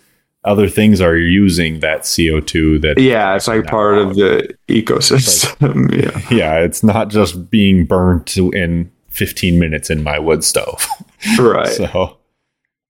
other 0.45 0.69
things 0.69 1.01
are 1.01 1.17
using 1.17 1.81
that 1.81 2.01
CO2 2.01 2.81
that 2.81 2.97
Yeah, 2.99 3.35
it's 3.35 3.47
like 3.47 3.65
part 3.65 3.95
out. 3.95 4.07
of 4.11 4.15
the 4.15 4.55
ecosystem. 4.69 5.91
Like, 5.91 6.31
yeah. 6.31 6.35
Yeah, 6.37 6.59
it's 6.59 6.81
not 6.83 7.09
just 7.09 7.49
being 7.49 7.85
burnt 7.85 8.37
in 8.37 8.91
15 9.09 9.59
minutes 9.59 9.89
in 9.89 10.03
my 10.03 10.17
wood 10.19 10.43
stove. 10.43 10.87
Right. 11.37 11.67
so 11.67 12.17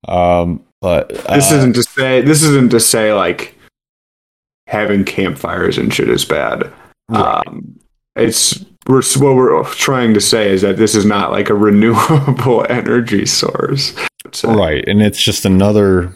um 0.07 0.63
but 0.81 1.11
uh, 1.27 1.35
this 1.35 1.51
isn't 1.51 1.73
to 1.73 1.81
say 1.81 2.21
this 2.21 2.43
isn't 2.43 2.69
to 2.69 2.79
say 2.79 3.11
like 3.11 3.55
having 4.67 5.03
campfires 5.03 5.79
and 5.79 5.91
shit 5.91 6.09
is 6.09 6.25
bad. 6.25 6.71
Right. 7.09 7.43
Um 7.47 7.79
it's 8.15 8.63
we're 8.87 9.01
what 9.17 9.35
we're 9.35 9.63
trying 9.73 10.13
to 10.13 10.21
say 10.21 10.51
is 10.51 10.61
that 10.61 10.77
this 10.77 10.93
is 10.93 11.05
not 11.05 11.31
like 11.31 11.49
a 11.49 11.53
renewable 11.67 12.67
energy 12.69 13.25
source. 13.25 13.95
Right, 14.43 14.87
and 14.87 15.01
it's 15.01 15.21
just 15.21 15.43
another 15.45 16.15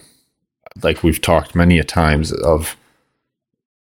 like 0.84 1.04
we've 1.04 1.22
talked 1.22 1.56
many 1.56 1.80
a 1.80 1.84
times 1.84 2.32
of 2.32 2.75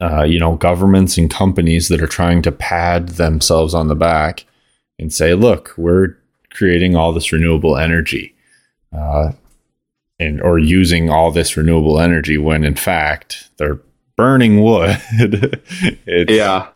uh, 0.01 0.23
you 0.23 0.39
know 0.39 0.57
governments 0.57 1.17
and 1.17 1.31
companies 1.31 1.89
that 1.89 2.03
are 2.03 2.07
trying 2.07 2.43
to 2.43 2.53
pad 2.53 3.11
themselves 3.11 3.75
on 3.75 3.89
the 3.89 3.95
back 3.95 4.45
and 4.99 5.13
say 5.13 5.35
look 5.35 5.75
we're 5.77 6.17
creating 6.51 6.97
all 6.97 7.13
this 7.13 7.33
renewable 7.33 7.77
energy 7.77 8.35
uh, 8.93 9.33
and 10.19 10.41
or 10.43 10.59
using 10.59 11.09
all 11.09 11.31
this 11.31 11.57
renewable 11.57 12.01
energy 12.01 12.39
when 12.39 12.65
in 12.65 12.75
fact 12.75 13.51
they're 13.57 13.81
burning 14.17 14.63
wood. 14.63 14.97
it's 16.07 16.33
Yeah. 16.33 16.69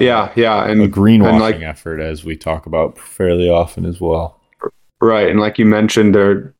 Yeah, 0.00 0.32
yeah. 0.36 0.64
And 0.64 0.80
a 0.80 0.88
greenwashing 0.88 1.30
and 1.30 1.40
like 1.40 1.56
effort, 1.56 2.00
as 2.00 2.24
we 2.24 2.36
talk 2.36 2.66
about 2.66 2.98
fairly 2.98 3.50
often 3.50 3.84
as 3.84 4.00
well. 4.00 4.40
right, 5.00 5.28
and 5.28 5.40
like 5.40 5.58
you 5.58 5.64
mentioned, 5.64 6.14
they're 6.14 6.54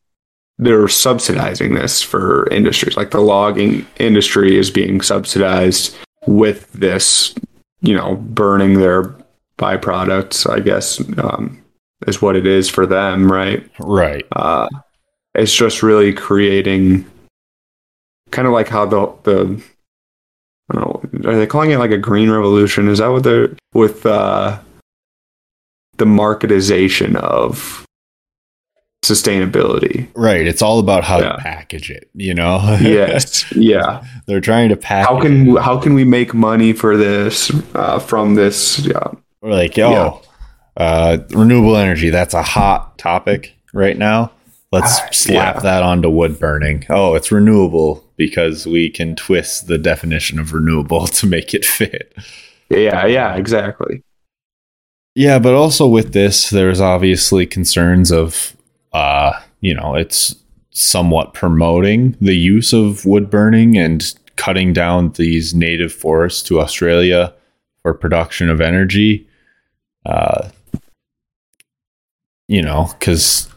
they're 0.59 0.89
subsidizing 0.89 1.75
this 1.75 2.03
for 2.03 2.49
industries. 2.51 2.97
Like 2.97 3.11
the 3.11 3.21
logging 3.21 3.87
industry 3.99 4.59
is 4.59 4.71
being 4.71 5.01
subsidized 5.01 5.97
with 6.27 6.73
this, 6.73 7.35
you 7.81 7.95
know, 7.95 8.17
burning 8.17 8.75
their 8.75 9.15
byproducts, 9.57 10.51
I 10.51 10.61
guess, 10.61 11.01
um, 11.19 11.63
is 12.07 12.21
what 12.21 12.37
it 12.37 12.47
is 12.47 12.69
for 12.69 12.87
them, 12.87 13.31
right? 13.31 13.69
Right. 13.79 14.27
uh, 14.33 14.69
it's 15.35 15.55
just 15.55 15.83
really 15.83 16.13
creating 16.13 17.07
kind 18.31 18.47
of 18.47 18.53
like 18.53 18.69
how 18.69 18.85
the 18.85 19.13
the 19.23 19.63
I 20.71 20.75
don't 20.75 21.25
know 21.25 21.31
are 21.31 21.37
they 21.37 21.47
calling 21.47 21.71
it 21.71 21.79
like 21.79 21.93
a 21.93 21.99
green 21.99 22.31
revolution? 22.31 22.89
Is 22.89 22.99
that 22.99 23.09
what 23.09 23.23
they're 23.23 23.55
with 23.73 24.05
uh, 24.05 24.59
the 25.97 26.05
marketization 26.05 27.17
of 27.17 27.85
sustainability? 29.05 30.09
Right. 30.15 30.47
It's 30.47 30.63
all 30.63 30.79
about 30.79 31.05
how 31.05 31.21
Yeah. 31.21 31.33
to 31.33 31.39
package 31.39 31.91
it, 31.91 32.11
you 32.15 32.35
know? 32.35 32.79
Yes, 32.81 33.51
yeah. 33.57 34.05
They're 34.27 34.41
trying 34.41 34.69
to 34.71 34.77
package 34.77 35.09
How 35.09 35.21
can 35.21 35.57
how 35.57 35.79
can 35.79 35.95
we 35.95 36.05
make 36.05 36.35
money 36.35 36.73
for 36.73 36.97
this 36.97 37.51
uh, 37.75 37.99
from 37.99 38.35
this? 38.35 38.79
Yeah, 38.81 39.09
We're 39.41 39.51
like, 39.53 39.79
oh, 39.79 40.23
uh, 40.77 41.19
renewable 41.31 41.77
energy, 41.77 42.11
that's 42.11 42.35
a 42.35 42.43
hot 42.43 42.99
topic 42.99 43.55
right 43.73 43.97
now. 43.97 44.33
Let's 44.71 44.99
Ah, 45.01 45.09
slap 45.13 45.55
yeah. 45.57 45.61
that 45.63 45.83
onto 45.83 46.11
wood 46.11 46.39
burning. 46.39 46.85
Oh, 46.91 47.15
it's 47.15 47.33
renewable 47.33 48.05
because 48.17 48.67
we 48.67 48.91
can 48.91 49.17
twist 49.17 49.67
the 49.67 49.79
definition 49.79 50.39
of 50.39 50.53
renewable 50.53 51.07
to 51.19 51.27
make 51.27 51.55
it 51.55 51.65
fit. 51.65 52.15
yeah, 52.69 53.07
yeah, 53.07 53.35
exactly. 53.37 54.03
Yeah, 55.15 55.39
but 55.39 55.55
also 55.55 55.89
with 55.89 56.13
this, 56.13 56.51
there's 56.51 56.81
obviously 56.81 57.47
concerns 57.47 58.13
of, 58.13 58.55
uh, 58.99 59.41
you 59.61 59.75
know, 59.75 59.95
it's 59.95 60.35
somewhat 60.71 61.33
promoting 61.33 62.17
the 62.21 62.37
use 62.37 62.73
of 62.73 63.05
wood 63.07 63.31
burning 63.31 63.79
and 63.79 64.15
cutting 64.35 64.73
down 64.73 65.13
these 65.13 65.55
native 65.55 65.93
forests 65.93 66.43
to 66.43 66.61
Australia 66.61 67.33
for 67.83 67.95
production 67.95 68.51
of 68.51 68.61
energy. 68.61 69.25
Uh, 70.05 70.49
you 72.49 72.61
know, 72.61 72.91
because 72.99 73.49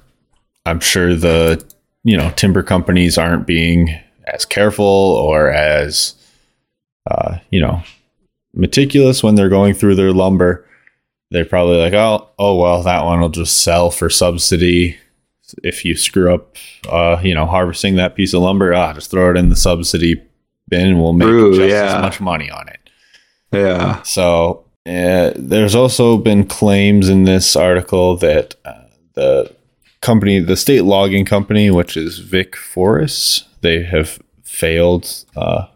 I'm 0.67 0.79
sure 0.79 1.15
the, 1.15 1.65
you 2.03 2.15
know, 2.15 2.31
timber 2.35 2.61
companies 2.61 3.17
aren't 3.17 3.47
being 3.47 3.99
as 4.27 4.45
careful 4.45 4.85
or 4.85 5.49
as, 5.49 6.13
uh, 7.09 7.39
you 7.49 7.61
know, 7.61 7.81
meticulous 8.53 9.23
when 9.23 9.33
they're 9.33 9.49
going 9.49 9.73
through 9.73 9.95
their 9.95 10.11
lumber 10.11 10.67
they're 11.31 11.45
probably 11.45 11.77
like, 11.77 11.93
oh, 11.93 12.29
oh 12.37 12.55
well, 12.57 12.83
that 12.83 13.05
one 13.05 13.21
will 13.21 13.29
just 13.29 13.63
sell 13.63 13.89
for 13.89 14.09
subsidy. 14.09 14.97
If 15.63 15.85
you 15.85 15.95
screw 15.95 16.33
up, 16.33 16.55
uh, 16.89 17.19
you 17.23 17.33
know, 17.33 17.45
harvesting 17.45 17.95
that 17.95 18.15
piece 18.15 18.33
of 18.33 18.41
lumber, 18.41 18.73
ah, 18.73 18.93
just 18.93 19.11
throw 19.11 19.31
it 19.31 19.37
in 19.37 19.49
the 19.49 19.55
subsidy 19.55 20.21
bin, 20.67 20.87
and 20.87 21.01
we'll 21.01 21.13
make 21.13 21.27
True, 21.27 21.55
just 21.55 21.69
yeah. 21.69 21.97
as 21.97 22.01
much 22.01 22.21
money 22.21 22.49
on 22.49 22.67
it. 22.69 22.79
Yeah, 23.51 24.01
So 24.03 24.65
uh, 24.85 25.31
there's 25.35 25.75
also 25.75 26.17
been 26.17 26.45
claims 26.45 27.09
in 27.09 27.25
this 27.25 27.55
article 27.55 28.15
that 28.17 28.55
uh, 28.63 28.85
the 29.13 29.53
company, 30.01 30.39
the 30.39 30.55
state 30.55 30.83
logging 30.83 31.25
company, 31.25 31.69
which 31.69 31.97
is 31.97 32.21
VicForests, 32.21 33.43
they 33.61 33.83
have 33.83 34.19
failed 34.43 35.25
uh, 35.35 35.67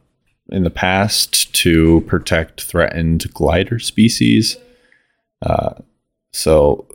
in 0.50 0.64
the 0.64 0.70
past 0.70 1.54
to 1.54 2.02
protect 2.08 2.64
threatened 2.64 3.32
glider 3.34 3.78
species. 3.78 4.58
Uh, 5.42 5.74
so, 6.34 6.88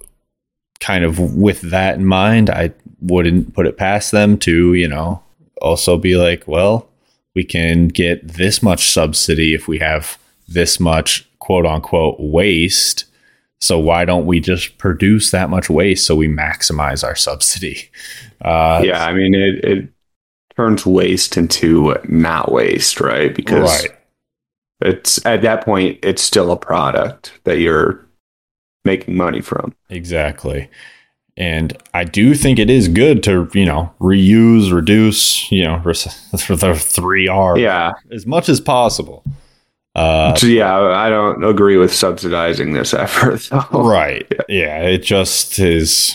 kind 0.81 1.05
of 1.05 1.19
with 1.19 1.61
that 1.63 1.97
in 1.97 2.05
mind, 2.05 2.51
I 2.51 2.73
wouldn't 3.01 3.55
put 3.55 3.67
it 3.67 3.77
past 3.77 4.11
them 4.11 4.39
to, 4.39 4.75
you 4.75 4.89
know, 4.89 5.23
also 5.61 5.97
be 5.97 6.17
like, 6.17 6.47
well, 6.49 6.89
we 7.35 7.45
can 7.45 7.89
get 7.89 8.27
this 8.27 8.63
much 8.63 8.91
subsidy 8.91 9.55
if 9.55 9.69
we 9.69 9.79
have 9.79 10.19
this 10.49 10.81
much 10.81 11.29
quote 11.39 11.67
unquote 11.67 12.17
waste. 12.19 13.05
So 13.61 13.79
why 13.79 14.05
don't 14.05 14.27
we 14.27 14.41
just 14.41 14.79
produce 14.79 15.31
that 15.31 15.51
much 15.51 15.69
waste 15.69 16.07
so 16.07 16.17
we 16.17 16.29
maximize 16.29 17.05
our 17.05 17.17
subsidy? 17.17 17.91
Uh, 18.43 18.81
yeah. 18.83 19.05
I 19.05 19.13
mean, 19.13 19.35
it 19.35 19.63
it 19.63 19.89
turns 20.57 20.87
waste 20.87 21.37
into 21.37 21.95
not 22.09 22.51
waste, 22.51 22.99
right? 22.99 23.35
Because 23.35 23.83
right. 23.83 23.91
it's 24.81 25.25
at 25.27 25.43
that 25.43 25.63
point 25.63 25.99
it's 26.03 26.23
still 26.23 26.51
a 26.51 26.57
product 26.57 27.39
that 27.45 27.59
you're 27.59 28.03
making 28.85 29.17
money 29.17 29.41
from. 29.41 29.75
Exactly. 29.89 30.69
And 31.37 31.77
I 31.95 32.05
do 32.05 32.35
think 32.35 32.59
it 32.59 32.69
is 32.69 32.89
good 32.89 33.23
to, 33.23 33.49
you 33.55 33.65
know, 33.65 33.93
reuse, 34.01 34.73
reduce, 34.73 35.51
you 35.51 35.65
know, 35.65 35.81
for 35.81 35.93
the 36.57 36.75
three 36.75 37.29
R 37.29 37.59
Yeah. 37.59 37.93
as 38.11 38.27
much 38.27 38.49
as 38.49 38.61
possible. 38.61 39.25
Uh, 39.95 40.35
So 40.35 40.47
yeah, 40.47 40.79
I 40.79 41.09
don't 41.09 41.43
agree 41.45 41.77
with 41.77 41.93
subsidizing 41.95 42.73
this 42.75 42.93
effort 43.05 43.49
though. 43.51 43.83
right. 43.83 44.31
Yeah. 44.49 44.83
It 44.83 44.99
just 44.99 45.59
is 45.59 46.15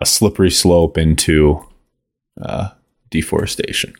a 0.00 0.06
slippery 0.06 0.50
slope 0.50 0.96
into 0.96 1.64
uh, 2.40 2.70
deforestation. 3.10 3.94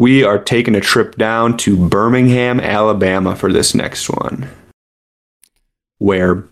We 0.00 0.24
are 0.24 0.38
taking 0.38 0.74
a 0.74 0.80
trip 0.80 1.16
down 1.16 1.58
to 1.58 1.76
Birmingham, 1.76 2.58
Alabama 2.58 3.36
for 3.36 3.52
this 3.52 3.74
next 3.74 4.08
one. 4.08 4.48
Where 5.98 6.48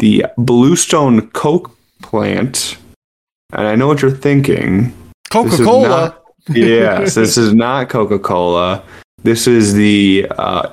the 0.00 0.26
Bluestone 0.36 1.30
Coke 1.30 1.70
plant 2.02 2.76
and 3.52 3.68
I 3.68 3.76
know 3.76 3.86
what 3.86 4.02
you're 4.02 4.10
thinking. 4.10 4.92
Coca 5.30 5.62
Cola. 5.62 6.18
yes, 6.48 7.14
this 7.14 7.38
is 7.38 7.54
not 7.54 7.88
Coca 7.88 8.18
Cola. 8.18 8.82
This 9.22 9.46
is 9.46 9.74
the 9.74 10.26
uh, 10.36 10.68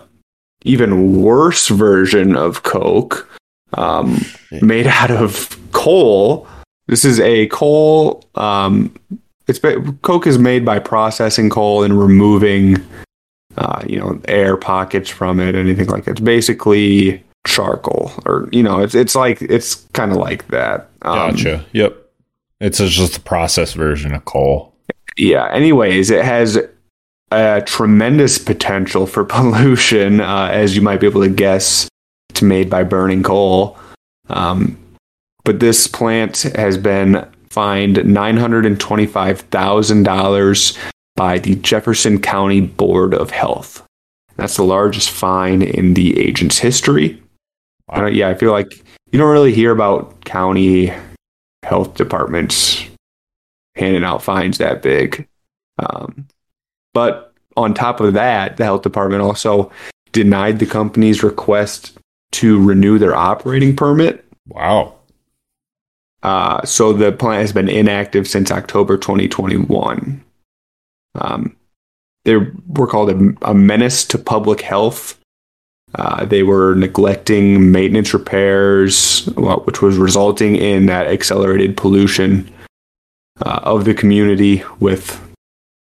even 0.64 1.22
worse 1.22 1.68
version 1.68 2.36
of 2.36 2.64
Coke, 2.64 3.30
um, 3.74 4.20
made 4.64 4.88
out 4.88 5.12
of 5.12 5.56
coal. 5.74 6.48
This 6.88 7.06
is 7.06 7.20
a 7.20 7.46
coal. 7.50 8.28
Um, 8.34 8.96
it's 9.50 9.60
Coke 10.02 10.28
is 10.28 10.38
made 10.38 10.64
by 10.64 10.80
processing 10.80 11.50
coal 11.50 11.84
and 11.84 12.00
removing, 12.00 12.78
uh, 13.58 13.84
you 13.88 14.00
know, 14.00 14.22
air 14.28 14.56
pockets 14.56 15.10
from 15.10 15.40
it, 15.40 15.56
anything 15.56 15.88
like 15.88 16.06
that. 16.06 16.12
It's 16.12 16.20
basically 16.22 17.24
charcoal, 17.48 18.12
or 18.26 18.48
you 18.52 18.64
know, 18.64 18.80
it's 18.80 18.96
it's 18.96 19.16
like 19.16 19.42
it's 19.42 19.76
kind 19.94 20.12
of 20.12 20.18
like 20.18 20.48
that. 20.50 20.90
Um, 21.02 21.32
Gotcha. 21.32 21.66
Yep. 21.74 21.98
It's 22.60 22.78
just 22.78 23.18
a 23.18 23.22
processed 23.22 23.76
version 23.76 24.14
of 24.14 24.26
coal. 24.26 24.74
yeah 25.18 25.50
anyways 25.52 26.10
it 26.10 26.24
has 26.24 26.58
a 27.32 27.62
tremendous 27.66 28.38
potential 28.38 29.06
for 29.06 29.24
pollution 29.36 30.22
uh, 30.22 30.50
as 30.52 30.76
you 30.76 30.82
might 30.82 31.00
be 31.00 31.08
able 31.08 31.22
to 31.22 31.30
guess 31.30 31.88
it's 32.30 32.42
made 32.42 32.70
by 32.70 32.84
burning 32.84 33.24
coal 33.24 33.78
um, 34.30 34.78
but 35.44 35.60
this 35.60 35.88
plant 35.88 36.42
has 36.56 36.78
been 36.78 37.26
fined 37.50 37.98
$925000 37.98 40.78
by 41.16 41.40
the 41.40 41.56
jefferson 41.56 42.22
county 42.22 42.62
board 42.62 43.14
of 43.14 43.32
health 43.32 43.86
that's 44.36 44.56
the 44.56 44.64
largest 44.64 45.10
fine 45.10 45.62
in 45.62 45.94
the 45.94 46.18
agent's 46.20 46.60
history 46.60 47.22
Wow. 47.88 48.06
Uh, 48.06 48.08
yeah 48.08 48.30
i 48.30 48.36
feel 48.36 48.52
like 48.52 48.84
you 49.12 49.18
don't 49.18 49.32
really 49.32 49.54
hear 49.54 49.72
about 49.72 50.24
county 50.24 50.94
health 51.64 51.96
departments 51.96 52.86
handing 53.76 54.04
out 54.04 54.22
fines 54.22 54.58
that 54.58 54.82
big. 54.82 55.28
Um, 55.80 56.28
but 56.94 57.34
on 57.56 57.74
top 57.74 58.00
of 58.00 58.14
that, 58.14 58.58
the 58.58 58.66
health 58.66 58.82
department 58.82 59.22
also 59.22 59.72
denied 60.12 60.60
the 60.60 60.66
company's 60.66 61.24
request 61.24 61.98
to 62.32 62.64
renew 62.64 63.00
their 63.00 63.16
operating 63.16 63.76
permit. 63.76 64.26
Wow. 64.48 64.96
Uh, 66.24 66.64
so 66.66 66.92
the 66.92 67.12
plant 67.12 67.42
has 67.42 67.54
been 67.54 67.70
inactive 67.70 68.28
since 68.28 68.52
October 68.52 68.98
2021. 68.98 70.24
Um, 71.16 71.56
they 72.26 72.36
were 72.68 72.88
called 72.88 73.10
a, 73.10 73.50
a 73.50 73.54
menace 73.54 74.06
to 74.06 74.18
public 74.18 74.62
health. 74.62 75.18
Uh, 75.96 76.26
they 76.26 76.44
were 76.44 76.76
neglecting 76.76 77.72
maintenance 77.72 78.14
repairs, 78.14 79.26
which 79.36 79.82
was 79.82 79.98
resulting 79.98 80.56
in 80.56 80.86
that 80.86 81.08
accelerated 81.08 81.78
pollution 81.78 82.52
uh, 83.44 83.62
of 83.64 83.86
the 83.86 83.94
community 83.94 84.62
with 84.80 85.20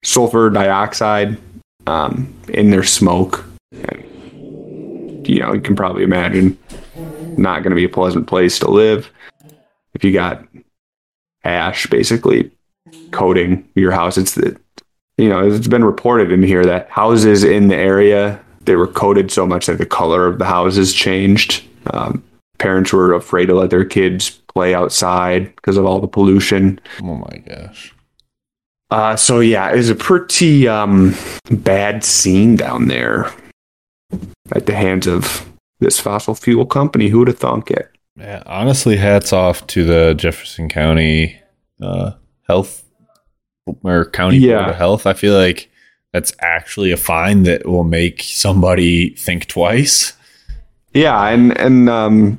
sulfur 0.05 0.51
dioxide 0.51 1.39
um, 1.87 2.35
in 2.49 2.71
their 2.71 2.85
smoke. 2.85 3.45
And, 3.73 5.27
you 5.27 5.41
know, 5.41 5.55
you 5.55 5.61
can 5.61 5.77
probably 5.77 6.03
imagine 6.03 6.59
not 7.39 7.63
going 7.63 7.71
to 7.71 7.77
be 7.77 7.85
a 7.85 7.89
pleasant 7.89 8.27
place 8.27 8.59
to 8.59 8.71
live 8.71 9.11
if 9.97 10.05
you 10.05 10.13
got 10.13 10.47
ash 11.45 11.87
basically 11.89 12.51
coating 13.11 13.67
your 13.75 13.91
house. 13.91 14.19
It's 14.19 14.35
the, 14.35 14.57
you 15.19 15.29
know, 15.29 15.47
it's 15.47 15.69
been 15.69 15.85
reported 15.85 16.31
in 16.31 16.43
here 16.43 16.65
that 16.65 16.89
houses 16.91 17.43
in 17.43 17.69
the 17.69 17.77
area 17.77 18.41
they 18.67 18.77
were 18.77 18.89
coated 18.89 19.31
so 19.31 19.47
much 19.47 19.67
that 19.67 19.79
the 19.79 19.87
color 19.87 20.27
of 20.27 20.39
the 20.39 20.45
houses 20.45 20.93
changed. 20.93 21.65
Um, 21.93 22.23
parents 22.59 22.93
were 22.93 23.15
afraid 23.15 23.47
to 23.47 23.55
let 23.55 23.71
their 23.71 23.85
kids 23.85 24.31
play 24.53 24.75
outside 24.75 25.55
because 25.57 25.77
of 25.77 25.87
all 25.87 26.01
the 26.01 26.09
pollution. 26.09 26.81
Oh 27.01 27.15
my 27.15 27.43
gosh. 27.49 27.95
Uh, 28.91 29.17
so 29.17 29.41
yeah, 29.41 29.73
it 29.73 29.77
was 29.77 29.91
a 29.91 29.95
pretty 29.95 30.69
um, 30.69 31.15
bad 31.51 32.05
scene 32.05 32.57
down 32.57 32.89
there 32.89 33.33
at 34.53 34.67
the 34.67 34.75
hands 34.75 35.07
of 35.07 35.49
this 35.81 35.99
fossil 35.99 36.35
fuel 36.35 36.67
company. 36.67 37.09
Who 37.09 37.21
would 37.21 37.29
have 37.29 37.39
thunk 37.39 37.71
it? 37.71 37.91
Yeah, 38.17 38.43
honestly, 38.47 38.97
hats 38.97 39.33
off 39.33 39.67
to 39.69 39.85
the 39.85 40.15
Jefferson 40.15 40.69
County 40.69 41.39
uh, 41.83 42.13
Health 42.49 42.85
or 43.83 44.07
County 44.11 44.39
Yeah. 44.39 44.59
Board 44.59 44.69
of 44.71 44.77
Health. 44.77 45.07
I 45.07 45.13
feel 45.13 45.35
like 45.37 45.71
that's 46.13 46.33
actually 46.41 46.93
a 46.93 46.97
fine 46.97 47.43
that 47.43 47.67
will 47.67 47.85
make 47.85 48.23
somebody 48.23 49.11
think 49.11 49.47
twice. 49.49 50.15
Yeah, 50.95 51.27
and 51.29 51.57
and 51.59 51.91
um, 51.91 52.39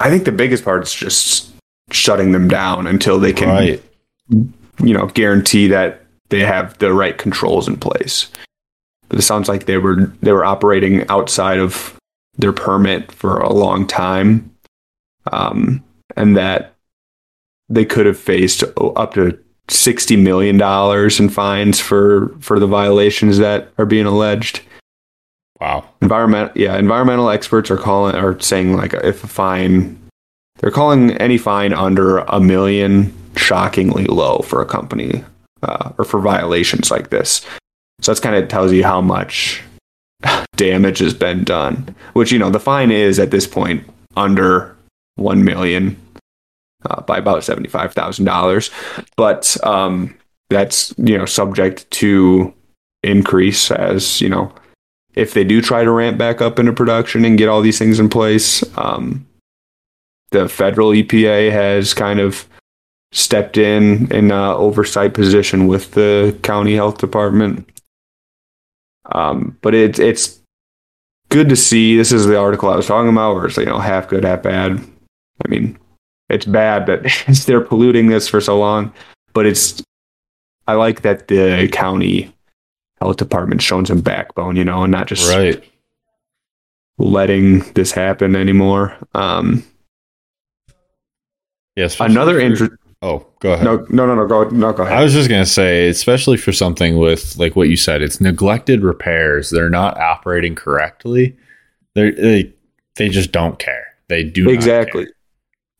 I 0.00 0.08
think 0.08 0.24
the 0.24 0.32
biggest 0.32 0.64
part 0.64 0.84
is 0.84 0.94
just 0.94 1.50
shutting 1.90 2.30
them 2.32 2.46
down 2.48 2.86
until 2.86 3.18
they 3.18 3.32
can, 3.32 3.48
Right. 3.48 3.82
you 4.28 4.94
know, 4.94 5.06
guarantee 5.06 5.66
that 5.68 6.04
they 6.28 6.40
have 6.40 6.78
the 6.78 6.92
right 6.92 7.16
controls 7.18 7.66
in 7.66 7.76
place. 7.76 8.30
But 9.08 9.18
it 9.18 9.22
sounds 9.22 9.48
like 9.48 9.66
they 9.66 9.78
were 9.78 10.12
they 10.22 10.32
were 10.32 10.44
operating 10.44 11.08
outside 11.08 11.58
of 11.58 11.96
their 12.38 12.52
permit 12.52 13.10
for 13.10 13.40
a 13.40 13.52
long 13.52 13.86
time, 13.86 14.48
um, 15.32 15.82
and 16.16 16.36
that 16.36 16.74
they 17.68 17.84
could 17.84 18.06
have 18.06 18.18
faced 18.18 18.62
up 18.78 19.14
to 19.14 19.38
sixty 19.68 20.16
million 20.16 20.56
dollars 20.56 21.18
in 21.18 21.28
fines 21.28 21.80
for 21.80 22.28
for 22.40 22.58
the 22.60 22.66
violations 22.66 23.38
that 23.38 23.68
are 23.78 23.86
being 23.86 24.06
alleged 24.06 24.60
Wow. 25.60 25.88
environment 26.02 26.52
yeah 26.54 26.76
environmental 26.76 27.30
experts 27.30 27.70
are 27.70 27.78
calling 27.78 28.14
are 28.14 28.38
saying 28.40 28.76
like 28.76 28.92
if 28.92 29.24
a 29.24 29.26
fine 29.26 29.98
they're 30.58 30.70
calling 30.70 31.12
any 31.16 31.38
fine 31.38 31.72
under 31.72 32.18
a 32.18 32.38
million 32.40 33.12
shockingly 33.36 34.04
low 34.04 34.40
for 34.40 34.60
a 34.60 34.66
company 34.66 35.24
uh, 35.62 35.92
or 35.98 36.04
for 36.04 36.20
violations 36.20 36.90
like 36.90 37.08
this 37.08 37.38
so 38.02 38.12
that's 38.12 38.20
kind 38.20 38.36
of 38.36 38.48
tells 38.48 38.70
you 38.70 38.84
how 38.84 39.00
much 39.00 39.62
damage 40.56 40.98
has 40.98 41.14
been 41.14 41.42
done 41.42 41.92
which 42.12 42.30
you 42.30 42.38
know 42.38 42.50
the 42.50 42.60
fine 42.60 42.90
is 42.90 43.18
at 43.18 43.30
this 43.30 43.46
point 43.46 43.82
under 44.14 44.75
1 45.16 45.44
million 45.44 45.96
uh, 46.84 47.00
by 47.02 47.18
about 47.18 47.42
$75000 47.42 49.06
but 49.16 49.56
um, 49.64 50.14
that's 50.50 50.94
you 50.98 51.18
know 51.18 51.26
subject 51.26 51.90
to 51.90 52.54
increase 53.02 53.70
as 53.70 54.20
you 54.20 54.28
know 54.28 54.52
if 55.16 55.32
they 55.32 55.42
do 55.42 55.60
try 55.60 55.82
to 55.82 55.90
ramp 55.90 56.18
back 56.18 56.40
up 56.40 56.58
into 56.58 56.72
production 56.72 57.24
and 57.24 57.38
get 57.38 57.48
all 57.48 57.62
these 57.62 57.78
things 57.78 57.98
in 57.98 58.08
place, 58.08 58.62
um, 58.78 59.26
the 60.30 60.48
federal 60.48 60.90
EPA 60.90 61.50
has 61.50 61.94
kind 61.94 62.20
of 62.20 62.46
stepped 63.12 63.56
in 63.56 64.12
in 64.12 64.26
an 64.26 64.32
oversight 64.32 65.14
position 65.14 65.66
with 65.66 65.92
the 65.92 66.38
county 66.42 66.74
health 66.74 66.98
department. 66.98 67.66
Um, 69.06 69.56
but 69.62 69.74
it's 69.74 69.98
it's 69.98 70.40
good 71.30 71.48
to 71.48 71.56
see. 71.56 71.96
This 71.96 72.12
is 72.12 72.26
the 72.26 72.38
article 72.38 72.68
I 72.68 72.76
was 72.76 72.86
talking 72.86 73.10
about, 73.10 73.36
where 73.36 73.46
it's 73.46 73.56
you 73.56 73.64
know 73.64 73.78
half 73.78 74.08
good, 74.08 74.24
half 74.24 74.42
bad. 74.42 74.84
I 75.44 75.48
mean, 75.48 75.78
it's 76.28 76.46
bad 76.46 76.86
that 76.86 77.44
they're 77.46 77.60
polluting 77.60 78.08
this 78.08 78.28
for 78.28 78.40
so 78.40 78.58
long, 78.58 78.92
but 79.32 79.46
it's 79.46 79.82
I 80.66 80.74
like 80.74 81.02
that 81.02 81.28
the 81.28 81.68
county 81.72 82.32
health 83.00 83.16
department 83.18 83.62
showing 83.62 83.86
some 83.86 84.00
backbone, 84.00 84.56
you 84.56 84.64
know, 84.64 84.82
and 84.82 84.90
not 84.90 85.06
just 85.06 85.28
Right. 85.30 85.62
letting 86.98 87.60
this 87.74 87.92
happen 87.92 88.34
anymore. 88.34 88.96
Um, 89.14 89.62
Yes. 91.76 92.00
another 92.00 92.40
inter- 92.40 92.78
Oh, 93.02 93.26
go 93.40 93.52
ahead. 93.52 93.64
no, 93.64 93.86
no, 93.90 94.06
no, 94.06 94.14
no, 94.14 94.26
go, 94.26 94.44
no, 94.48 94.72
go 94.72 94.82
ahead. 94.84 94.96
I 94.96 95.02
was 95.04 95.12
just 95.12 95.28
gonna 95.28 95.44
say, 95.44 95.88
especially 95.88 96.38
for 96.38 96.50
something 96.52 96.96
with 96.96 97.36
like 97.36 97.54
what 97.54 97.68
you 97.68 97.76
said, 97.76 98.00
it's 98.00 98.20
neglected 98.20 98.82
repairs. 98.82 99.50
They're 99.50 99.68
not 99.68 99.98
operating 99.98 100.54
correctly. 100.54 101.36
They're, 101.94 102.12
they 102.12 102.52
they 102.96 103.10
just 103.10 103.30
don't 103.32 103.58
care. 103.58 103.86
They 104.08 104.24
do 104.24 104.44
not 104.44 104.54
exactly. 104.54 105.06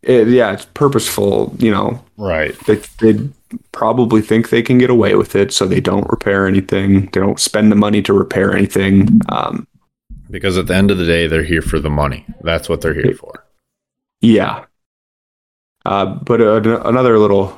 It, 0.06 0.28
yeah, 0.28 0.52
it's 0.52 0.66
purposeful. 0.66 1.54
You 1.58 1.72
know, 1.72 2.04
right. 2.16 2.56
they 2.66 2.76
they 3.00 3.28
probably 3.72 4.22
think 4.22 4.48
they 4.48 4.62
can 4.62 4.78
get 4.78 4.90
away 4.90 5.16
with 5.16 5.34
it, 5.34 5.52
so 5.52 5.66
they 5.66 5.80
don't 5.80 6.08
repair 6.08 6.46
anything. 6.46 7.06
They 7.06 7.20
don't 7.20 7.40
spend 7.40 7.70
the 7.70 7.76
money 7.76 8.02
to 8.02 8.12
repair 8.12 8.54
anything. 8.54 9.20
Um, 9.28 9.66
Because 10.30 10.56
at 10.58 10.68
the 10.68 10.74
end 10.74 10.90
of 10.90 10.98
the 10.98 11.06
day, 11.06 11.26
they're 11.26 11.42
here 11.42 11.62
for 11.62 11.78
the 11.78 11.90
money. 11.90 12.24
That's 12.42 12.68
what 12.68 12.80
they're 12.80 12.94
here 12.94 13.14
for. 13.14 13.44
Yeah. 14.20 14.64
Uh, 15.84 16.06
but 16.06 16.40
uh, 16.40 16.82
another 16.84 17.18
little 17.18 17.56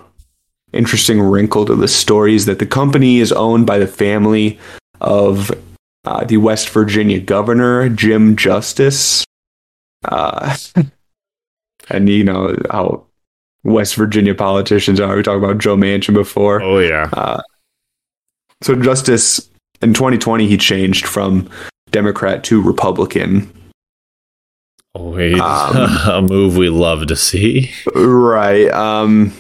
interesting 0.73 1.21
wrinkle 1.21 1.65
to 1.65 1.75
the 1.75 1.89
story 1.89 2.35
is 2.35 2.47
that 2.47 2.59
the 2.59 2.67
company 2.67 3.19
is 3.21 3.33
owned 3.33 3.67
by 3.67 3.79
the 3.79 3.87
family 3.87 4.59
of 5.01 5.51
uh, 6.05 6.25
the 6.25 6.37
West 6.37 6.69
Virginia 6.71 7.21
governor, 7.21 7.89
Jim 7.89 8.37
Justice. 8.37 9.25
And 11.91 12.09
you 12.09 12.25
know 12.25 12.57
how 12.71 13.05
West 13.65 13.95
Virginia 13.95 14.35
politicians 14.35 15.01
are. 15.01 15.17
We 15.17 15.23
talked 15.23 15.43
about 15.43 15.59
Joe 15.59 15.77
Manchin 15.77 16.15
before. 16.15 16.63
Oh 16.63 16.79
yeah. 16.79 17.09
Uh, 17.13 17.43
so 18.63 18.75
Justice 18.75 19.49
in 19.81 19.95
2020 19.95 20.47
he 20.47 20.57
changed 20.57 21.07
from 21.07 21.49
Democrat 21.91 22.45
to 22.45 22.61
Republican. 22.61 23.53
Always 24.95 25.39
Um, 25.41 25.77
a 26.09 26.23
move 26.23 26.57
we 26.57 26.69
love 26.69 27.07
to 27.07 27.17
see. 27.17 27.71
Right. 27.95 28.71
Um, 28.71 29.33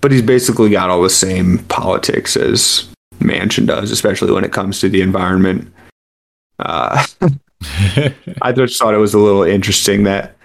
but 0.00 0.12
he's 0.12 0.22
basically 0.22 0.70
got 0.70 0.90
all 0.90 1.02
the 1.02 1.10
same 1.10 1.58
politics 1.66 2.36
as 2.36 2.88
Manchin 3.20 3.66
does, 3.66 3.90
especially 3.90 4.32
when 4.32 4.44
it 4.44 4.52
comes 4.52 4.80
to 4.80 4.88
the 4.88 5.02
environment. 5.02 5.72
Uh, 6.58 7.04
I 8.42 8.52
just 8.52 8.78
thought 8.78 8.94
it 8.94 8.98
was 8.98 9.14
a 9.14 9.18
little 9.18 9.42
interesting 9.42 10.04
that, 10.04 10.35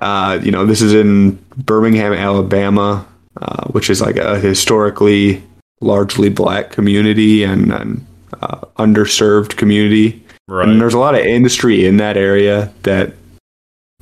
uh, 0.00 0.38
you 0.42 0.50
know, 0.50 0.66
this 0.66 0.82
is 0.82 0.94
in 0.94 1.32
Birmingham, 1.56 2.12
Alabama, 2.12 3.06
uh, 3.40 3.66
which 3.68 3.90
is 3.90 4.00
like 4.00 4.16
a 4.16 4.38
historically 4.38 5.42
largely 5.80 6.28
black 6.28 6.70
community 6.70 7.42
and 7.42 7.72
an 7.72 8.06
uh, 8.40 8.60
underserved 8.78 9.56
community. 9.56 10.22
Right. 10.46 10.68
And 10.68 10.80
there's 10.80 10.94
a 10.94 10.98
lot 10.98 11.14
of 11.14 11.20
industry 11.20 11.86
in 11.86 11.96
that 11.98 12.16
area 12.16 12.72
that 12.82 13.14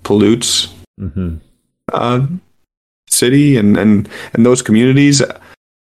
pollutes 0.02 0.72
hmm 0.98 1.36
uh, 1.92 2.26
city 3.08 3.56
and, 3.56 3.76
and, 3.76 4.08
and 4.34 4.44
those 4.44 4.62
communities. 4.62 5.22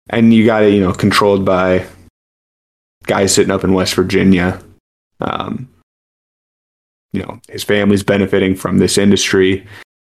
And 0.10 0.34
you 0.34 0.46
got 0.46 0.64
it, 0.64 0.74
you 0.74 0.82
know, 0.82 0.94
controlled 0.94 1.46
by 1.46 1.86
guys 3.04 3.34
sitting 3.34 3.52
up 3.52 3.64
in 3.64 3.74
West 3.74 3.96
Virginia. 3.96 4.62
Um, 5.20 5.68
you 7.12 7.22
know, 7.22 7.40
his 7.50 7.64
family's 7.64 8.04
benefiting 8.04 8.56
from 8.56 8.78
this 8.78 8.98
industry. 8.98 9.66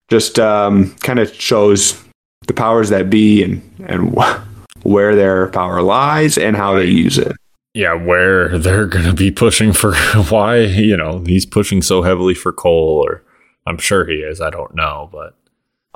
Just 0.09 0.39
um, 0.39 0.95
kind 0.97 1.19
of 1.19 1.33
shows 1.35 2.03
the 2.47 2.55
powers 2.55 2.91
that 2.91 3.11
be 3.11 3.43
and, 3.43 3.63
and 3.87 4.17
wh- 4.17 4.41
where 4.83 5.15
their 5.15 5.49
power 5.49 5.83
lies 5.83 6.39
and 6.39 6.57
how 6.57 6.75
they 6.75 6.87
use 6.87 7.19
it. 7.19 7.33
Yeah, 7.75 7.95
where 7.95 8.57
they're 8.59 8.87
going 8.87 9.05
to 9.05 9.13
be 9.13 9.31
pushing 9.31 9.73
for 9.73 9.95
why, 10.29 10.61
you 10.61 10.97
know, 10.97 11.23
he's 11.27 11.45
pushing 11.45 11.83
so 11.83 12.03
heavily 12.03 12.35
for 12.35 12.53
coal, 12.53 13.05
or 13.07 13.23
I'm 13.67 13.79
sure 13.79 14.07
he 14.07 14.17
is. 14.17 14.41
I 14.41 14.51
don't 14.51 14.75
know, 14.75 15.11
but 15.13 15.35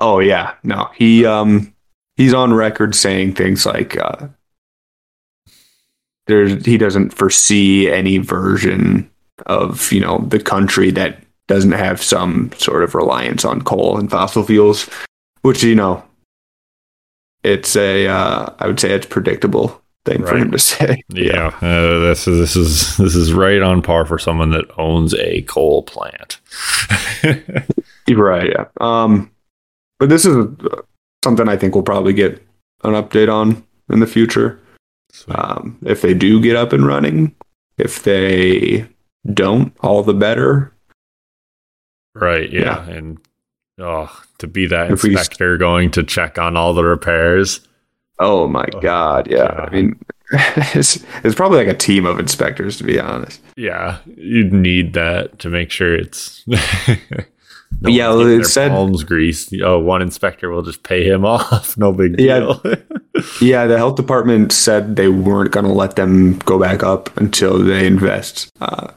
Oh 0.01 0.17
yeah, 0.17 0.55
no, 0.63 0.89
he 0.95 1.27
um 1.27 1.75
he's 2.17 2.33
on 2.33 2.55
record 2.55 2.95
saying 2.95 3.35
things 3.35 3.67
like 3.67 3.95
uh, 3.95 4.29
there's 6.25 6.65
he 6.65 6.79
doesn't 6.79 7.11
foresee 7.11 7.87
any 7.87 8.17
version 8.17 9.10
of 9.45 9.91
you 9.91 9.99
know 9.99 10.19
the 10.27 10.39
country 10.39 10.91
that 10.91 11.23
doesn't 11.47 11.71
have 11.71 12.01
some 12.01 12.51
sort 12.57 12.83
of 12.83 12.95
reliance 12.95 13.43
on 13.43 13.61
coal 13.61 13.97
and 13.97 14.09
fossil 14.09 14.43
fuels, 14.43 14.89
which 15.41 15.63
you 15.63 15.75
know 15.75 16.03
it's 17.43 17.75
a 17.75 18.07
uh, 18.07 18.53
I 18.59 18.67
would 18.67 18.79
say 18.79 18.91
it's 18.91 19.05
predictable 19.05 19.81
thing 20.05 20.25
for 20.25 20.37
him 20.37 20.51
to 20.51 20.59
say. 20.59 21.03
yeah, 21.09 21.47
uh, 21.61 21.99
this 21.99 22.27
is 22.27 22.39
this 22.39 22.55
is 22.55 22.97
this 22.97 23.15
is 23.15 23.33
right 23.33 23.61
on 23.61 23.81
par 23.81 24.05
for 24.05 24.17
someone 24.17 24.51
that 24.51 24.65
owns 24.77 25.13
a 25.15 25.41
coal 25.43 25.83
plant. 25.83 26.39
Right. 28.09 28.49
Yeah. 28.49 28.65
Um, 28.79 29.31
but 29.99 30.09
this 30.09 30.25
is 30.25 30.47
something 31.23 31.47
I 31.47 31.57
think 31.57 31.75
we'll 31.75 31.83
probably 31.83 32.13
get 32.13 32.45
an 32.83 32.93
update 32.93 33.31
on 33.31 33.63
in 33.89 33.99
the 33.99 34.07
future. 34.07 34.59
Um, 35.29 35.77
if 35.85 36.01
they 36.01 36.13
do 36.13 36.41
get 36.41 36.55
up 36.55 36.73
and 36.73 36.85
running, 36.85 37.35
if 37.77 38.03
they 38.03 38.87
don't, 39.31 39.73
all 39.81 40.03
the 40.03 40.13
better. 40.13 40.73
Right. 42.15 42.51
Yeah. 42.51 42.87
And 42.89 43.19
oh, 43.79 44.11
to 44.39 44.47
be 44.47 44.65
that 44.67 44.91
If 44.91 45.03
we- 45.03 45.11
inspector 45.11 45.57
going 45.57 45.91
to 45.91 46.03
check 46.03 46.37
on 46.37 46.57
all 46.57 46.73
the 46.73 46.83
repairs. 46.83 47.61
Oh 48.19 48.47
my 48.47 48.67
Oh, 48.75 48.79
god, 48.81 49.27
yeah. 49.31 49.47
God. 49.47 49.69
I 49.69 49.69
mean, 49.71 49.99
it's, 50.31 51.03
it's 51.23 51.35
probably 51.35 51.57
like 51.57 51.73
a 51.73 51.77
team 51.77 52.05
of 52.05 52.19
inspectors 52.19 52.77
to 52.77 52.83
be 52.83 52.99
honest. 52.99 53.41
Yeah, 53.55 53.97
you'd 54.15 54.53
need 54.53 54.93
that 54.93 55.39
to 55.39 55.49
make 55.49 55.71
sure 55.71 55.95
it's. 55.95 56.43
no 56.47 57.89
Yeah, 57.89 58.09
well, 58.09 58.21
it 58.27 58.45
said- 58.45 58.69
palms 58.71 59.03
greased. 59.03 59.53
Oh, 59.63 59.79
one 59.79 60.01
inspector 60.01 60.49
will 60.51 60.61
just 60.61 60.83
pay 60.83 61.03
him 61.07 61.25
off. 61.25 61.77
No 61.77 61.91
big 61.93 62.19
Yeah. 62.19 62.39
deal. 62.39 62.61
Yeah, 63.41 63.65
the 63.67 63.77
health 63.77 63.95
department 63.95 64.51
said 64.51 64.95
they 64.97 65.07
weren't 65.07 65.51
going 65.51 65.65
to 65.65 65.71
let 65.71 65.95
them 65.95 66.37
go 66.39 66.59
back 66.59 66.83
up 66.83 67.15
until 67.17 67.57
they 67.59 67.85
invest 67.87 68.51
uh, 68.61 68.87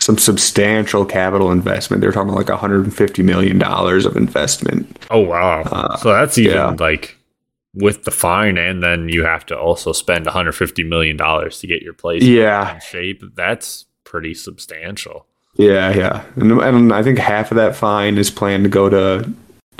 some 0.00 0.18
substantial 0.18 1.04
capital 1.04 1.52
investment. 1.52 2.00
They're 2.00 2.12
talking 2.12 2.32
like 2.34 2.48
150 2.48 3.22
million 3.22 3.58
dollars 3.58 4.06
of 4.06 4.16
investment. 4.16 4.98
oh 5.10 5.20
wow! 5.20 5.62
Uh, 5.62 5.96
so 5.98 6.12
that's 6.12 6.38
even 6.38 6.54
yeah. 6.56 6.76
like 6.78 7.16
with 7.74 8.04
the 8.04 8.10
fine, 8.10 8.58
and 8.58 8.82
then 8.82 9.08
you 9.08 9.24
have 9.24 9.46
to 9.46 9.56
also 9.58 9.92
spend 9.92 10.24
150 10.26 10.82
million 10.84 11.16
dollars 11.16 11.60
to 11.60 11.66
get 11.66 11.82
your 11.82 11.92
place 11.92 12.22
Yeah, 12.22 12.74
in 12.74 12.80
shape. 12.80 13.22
That's 13.34 13.86
pretty 14.04 14.34
substantial. 14.34 15.26
yeah, 15.56 15.94
yeah. 15.94 16.24
And, 16.36 16.52
and 16.60 16.92
I 16.92 17.02
think 17.02 17.18
half 17.18 17.52
of 17.52 17.56
that 17.56 17.76
fine 17.76 18.18
is 18.18 18.30
planned 18.30 18.64
to 18.64 18.70
go 18.70 18.88
to 18.88 19.32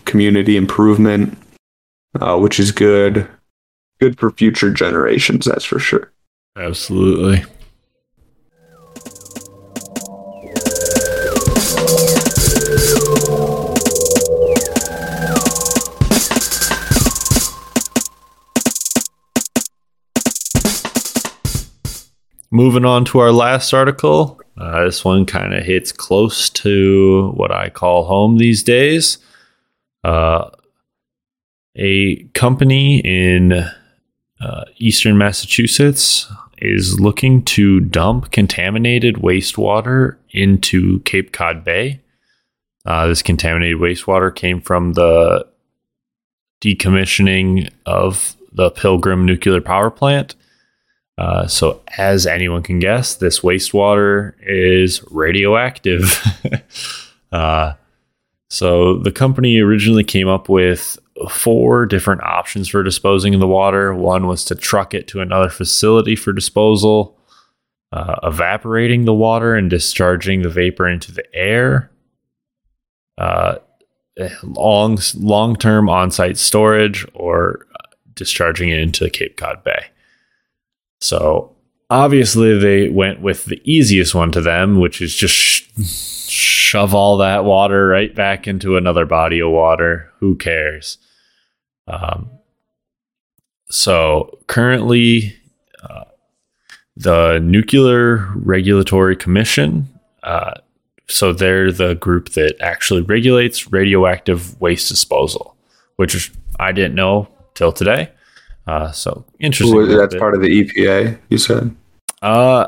community 0.04 0.56
improvement, 0.56 1.36
uh, 2.20 2.38
which 2.38 2.60
is 2.60 2.70
good. 2.72 3.26
Good 4.00 4.18
for 4.18 4.30
future 4.30 4.72
generations, 4.72 5.44
that's 5.46 5.64
for 5.64 5.78
sure. 5.78 6.10
Absolutely. 6.56 7.44
Moving 22.60 22.84
on 22.84 23.06
to 23.06 23.20
our 23.20 23.32
last 23.32 23.72
article. 23.72 24.38
Uh, 24.58 24.84
this 24.84 25.02
one 25.02 25.24
kind 25.24 25.54
of 25.54 25.64
hits 25.64 25.92
close 25.92 26.50
to 26.50 27.30
what 27.30 27.50
I 27.50 27.70
call 27.70 28.04
home 28.04 28.36
these 28.36 28.62
days. 28.62 29.16
Uh, 30.04 30.50
a 31.74 32.16
company 32.34 32.98
in 32.98 33.52
uh, 33.52 34.64
eastern 34.76 35.16
Massachusetts 35.16 36.30
is 36.58 37.00
looking 37.00 37.42
to 37.46 37.80
dump 37.80 38.30
contaminated 38.30 39.14
wastewater 39.14 40.18
into 40.28 41.00
Cape 41.06 41.32
Cod 41.32 41.64
Bay. 41.64 42.02
Uh, 42.84 43.06
this 43.06 43.22
contaminated 43.22 43.78
wastewater 43.78 44.34
came 44.36 44.60
from 44.60 44.92
the 44.92 45.46
decommissioning 46.60 47.70
of 47.86 48.36
the 48.52 48.70
Pilgrim 48.70 49.24
nuclear 49.24 49.62
power 49.62 49.90
plant. 49.90 50.34
Uh, 51.20 51.46
so, 51.46 51.82
as 51.98 52.26
anyone 52.26 52.62
can 52.62 52.78
guess, 52.78 53.16
this 53.16 53.40
wastewater 53.40 54.32
is 54.40 55.04
radioactive. 55.10 56.18
uh, 57.32 57.74
so, 58.48 58.96
the 58.96 59.12
company 59.12 59.58
originally 59.58 60.02
came 60.02 60.28
up 60.28 60.48
with 60.48 60.98
four 61.28 61.84
different 61.84 62.22
options 62.22 62.70
for 62.70 62.82
disposing 62.82 63.34
of 63.34 63.40
the 63.40 63.46
water. 63.46 63.94
One 63.94 64.26
was 64.28 64.46
to 64.46 64.54
truck 64.54 64.94
it 64.94 65.08
to 65.08 65.20
another 65.20 65.50
facility 65.50 66.16
for 66.16 66.32
disposal, 66.32 67.18
uh, 67.92 68.16
evaporating 68.22 69.04
the 69.04 69.12
water 69.12 69.54
and 69.54 69.68
discharging 69.68 70.40
the 70.40 70.48
vapor 70.48 70.88
into 70.88 71.12
the 71.12 71.24
air, 71.34 71.90
uh, 73.18 73.56
long 74.42 74.98
long 75.16 75.54
term 75.54 75.90
on 75.90 76.10
site 76.10 76.38
storage, 76.38 77.06
or 77.12 77.66
uh, 77.74 77.88
discharging 78.14 78.70
it 78.70 78.78
into 78.78 79.10
Cape 79.10 79.36
Cod 79.36 79.62
Bay. 79.62 79.84
So 81.00 81.56
obviously 81.88 82.58
they 82.58 82.88
went 82.88 83.20
with 83.20 83.46
the 83.46 83.60
easiest 83.64 84.14
one 84.14 84.30
to 84.32 84.40
them, 84.40 84.78
which 84.78 85.00
is 85.00 85.14
just 85.14 85.34
sh- 85.34 86.30
shove 86.30 86.94
all 86.94 87.16
that 87.18 87.44
water 87.44 87.88
right 87.88 88.14
back 88.14 88.46
into 88.46 88.76
another 88.76 89.06
body 89.06 89.40
of 89.40 89.50
water. 89.50 90.12
Who 90.20 90.36
cares? 90.36 90.98
Um, 91.88 92.30
so 93.70 94.38
currently, 94.46 95.36
uh, 95.82 96.04
the 96.96 97.38
Nuclear 97.40 98.30
Regulatory 98.36 99.16
Commission. 99.16 99.88
Uh, 100.22 100.54
so 101.08 101.32
they're 101.32 101.72
the 101.72 101.94
group 101.94 102.30
that 102.30 102.60
actually 102.60 103.02
regulates 103.02 103.72
radioactive 103.72 104.60
waste 104.60 104.88
disposal, 104.88 105.56
which 105.96 106.30
I 106.58 106.72
didn't 106.72 106.94
know 106.94 107.28
till 107.54 107.72
today. 107.72 108.10
Uh, 108.70 108.92
so 108.92 109.24
interesting. 109.40 109.76
Ooh, 109.76 109.86
that's 109.96 110.14
part 110.14 110.34
of 110.34 110.42
the 110.42 110.48
EPA, 110.64 111.18
you 111.28 111.38
said? 111.38 111.74
Uh, 112.22 112.66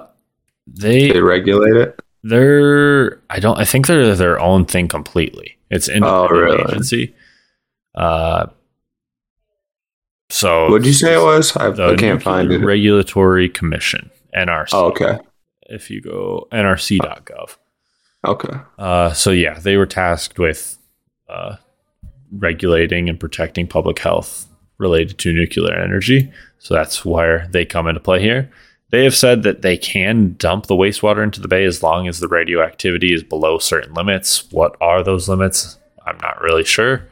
they 0.67 1.13
They 1.13 1.21
regulate 1.21 1.77
it? 1.77 2.01
they're 2.25 3.21
I 3.31 3.39
don't 3.41 3.59
I 3.59 3.65
think 3.65 3.87
they're 3.87 4.15
their 4.17 4.41
own 4.41 4.65
thing 4.65 4.89
completely. 4.89 5.59
It's 5.71 5.89
Oh, 5.89 5.93
independent 5.93 6.31
really? 6.33 6.63
agency. 6.73 7.15
Uh, 7.95 8.47
so 10.31 10.71
What'd 10.71 10.87
you 10.87 10.93
say 10.93 11.15
it 11.15 11.23
was? 11.23 11.57
I, 11.57 11.69
I 11.71 11.95
can't 11.97 12.23
find 12.23 12.51
it. 12.51 12.59
Regulatory 12.65 13.49
Commission 13.49 14.11
(NRC). 14.37 14.69
Oh, 14.73 14.87
okay. 14.87 15.19
If 15.69 15.91
you 15.91 16.01
go 16.01 16.49
nrc.gov. 16.53 17.57
Okay. 18.27 18.57
Uh, 18.79 19.13
so 19.13 19.31
yeah, 19.31 19.59
they 19.59 19.77
were 19.77 19.87
tasked 19.87 20.39
with 20.39 20.79
uh, 21.29 21.57
regulating 22.31 23.09
and 23.09 23.19
protecting 23.21 23.67
public 23.67 23.99
health 23.99 24.47
related 24.83 25.17
to 25.19 25.33
nuclear 25.33 25.75
energy. 25.75 26.31
So 26.59 26.75
that's 26.75 27.05
where 27.05 27.49
they 27.51 27.65
come 27.65 27.89
into 27.89 28.01
play 28.01 28.21
here. 28.21 28.51
They 28.91 29.05
have 29.05 29.17
said 29.17 29.43
that 29.45 29.63
they 29.63 29.79
can 29.79 30.35
dump 30.39 30.67
the 30.67 30.75
wastewater 30.75 31.23
into 31.23 31.41
the 31.41 31.49
bay 31.49 31.65
as 31.65 31.83
long 31.83 32.09
as 32.09 32.21
the 32.21 32.29
radioactivity 32.29 33.15
is 33.15 33.23
below 33.23 33.59
certain 33.59 33.95
limits. 33.95 34.51
What 34.53 34.77
are 34.83 35.03
those 35.03 35.31
limits? 35.31 35.79
I'm 36.07 36.19
not 36.19 36.43
really 36.43 36.65
sure. 36.65 37.09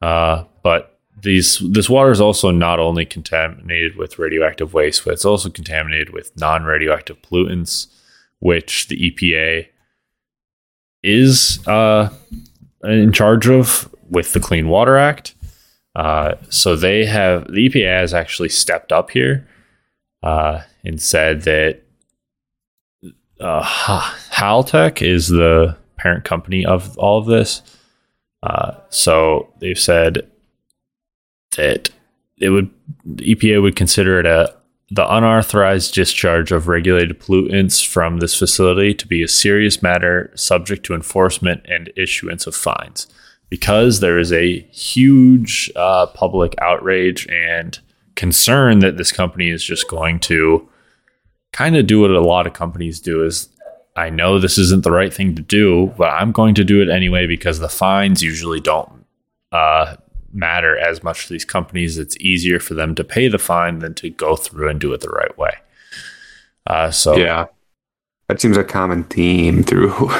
Uh, 0.00 0.44
but 0.62 0.98
these 1.20 1.58
this 1.70 1.88
water 1.88 2.10
is 2.10 2.20
also 2.20 2.50
not 2.50 2.80
only 2.80 3.04
contaminated 3.04 3.96
with 3.96 4.18
radioactive 4.18 4.72
waste, 4.72 5.04
but 5.04 5.12
it's 5.12 5.24
also 5.24 5.50
contaminated 5.50 6.10
with 6.10 6.36
non-radioactive 6.36 7.20
pollutants, 7.22 7.88
which 8.40 8.88
the 8.88 9.10
EPA 9.10 9.68
is 11.02 11.66
uh, 11.68 12.08
in 12.84 13.12
charge 13.12 13.48
of 13.48 13.94
with 14.10 14.32
the 14.32 14.40
Clean 14.40 14.68
Water 14.68 14.96
Act. 14.96 15.34
Uh, 15.94 16.34
so 16.48 16.74
they 16.74 17.04
have 17.04 17.46
the 17.48 17.68
EPA 17.68 18.00
has 18.00 18.14
actually 18.14 18.48
stepped 18.48 18.92
up 18.92 19.10
here 19.10 19.46
uh, 20.22 20.62
and 20.84 21.00
said 21.00 21.42
that 21.42 21.82
uh, 23.40 23.62
Holtec 23.62 25.02
is 25.02 25.28
the 25.28 25.76
parent 25.98 26.24
company 26.24 26.64
of 26.64 26.96
all 26.96 27.18
of 27.18 27.26
this. 27.26 27.62
Uh, 28.42 28.72
so 28.88 29.52
they've 29.60 29.78
said 29.78 30.28
that 31.56 31.90
it 32.38 32.50
would 32.50 32.70
the 33.04 33.34
EPA 33.34 33.60
would 33.62 33.76
consider 33.76 34.18
it 34.18 34.26
a 34.26 34.54
the 34.90 35.10
unauthorized 35.10 35.94
discharge 35.94 36.52
of 36.52 36.68
regulated 36.68 37.18
pollutants 37.18 37.86
from 37.86 38.18
this 38.18 38.38
facility 38.38 38.92
to 38.92 39.06
be 39.06 39.22
a 39.22 39.28
serious 39.28 39.82
matter 39.82 40.30
subject 40.34 40.84
to 40.84 40.94
enforcement 40.94 41.64
and 41.66 41.90
issuance 41.96 42.46
of 42.46 42.54
fines 42.54 43.06
because 43.52 44.00
there 44.00 44.18
is 44.18 44.32
a 44.32 44.60
huge 44.70 45.70
uh, 45.76 46.06
public 46.06 46.54
outrage 46.62 47.28
and 47.28 47.80
concern 48.14 48.78
that 48.78 48.96
this 48.96 49.12
company 49.12 49.50
is 49.50 49.62
just 49.62 49.90
going 49.90 50.18
to 50.18 50.66
kind 51.52 51.76
of 51.76 51.86
do 51.86 52.00
what 52.00 52.10
a 52.10 52.20
lot 52.22 52.46
of 52.46 52.54
companies 52.54 52.98
do 52.98 53.22
is 53.22 53.50
I 53.94 54.08
know 54.08 54.38
this 54.38 54.56
isn't 54.56 54.84
the 54.84 54.90
right 54.90 55.12
thing 55.12 55.34
to 55.34 55.42
do, 55.42 55.92
but 55.98 56.08
I'm 56.08 56.32
going 56.32 56.54
to 56.54 56.64
do 56.64 56.80
it 56.80 56.88
anyway 56.88 57.26
because 57.26 57.58
the 57.58 57.68
fines 57.68 58.22
usually 58.22 58.58
don't 58.58 59.04
uh, 59.52 59.96
matter 60.32 60.78
as 60.78 61.02
much 61.02 61.26
to 61.26 61.34
these 61.34 61.44
companies. 61.44 61.98
It's 61.98 62.16
easier 62.20 62.58
for 62.58 62.72
them 62.72 62.94
to 62.94 63.04
pay 63.04 63.28
the 63.28 63.38
fine 63.38 63.80
than 63.80 63.92
to 63.96 64.08
go 64.08 64.34
through 64.34 64.70
and 64.70 64.80
do 64.80 64.94
it 64.94 65.02
the 65.02 65.10
right 65.10 65.36
way. 65.36 65.52
Uh, 66.66 66.90
so 66.90 67.16
Yeah. 67.16 67.48
That 68.28 68.40
seems 68.40 68.56
a 68.56 68.64
common 68.64 69.04
theme 69.04 69.62
through 69.62 70.10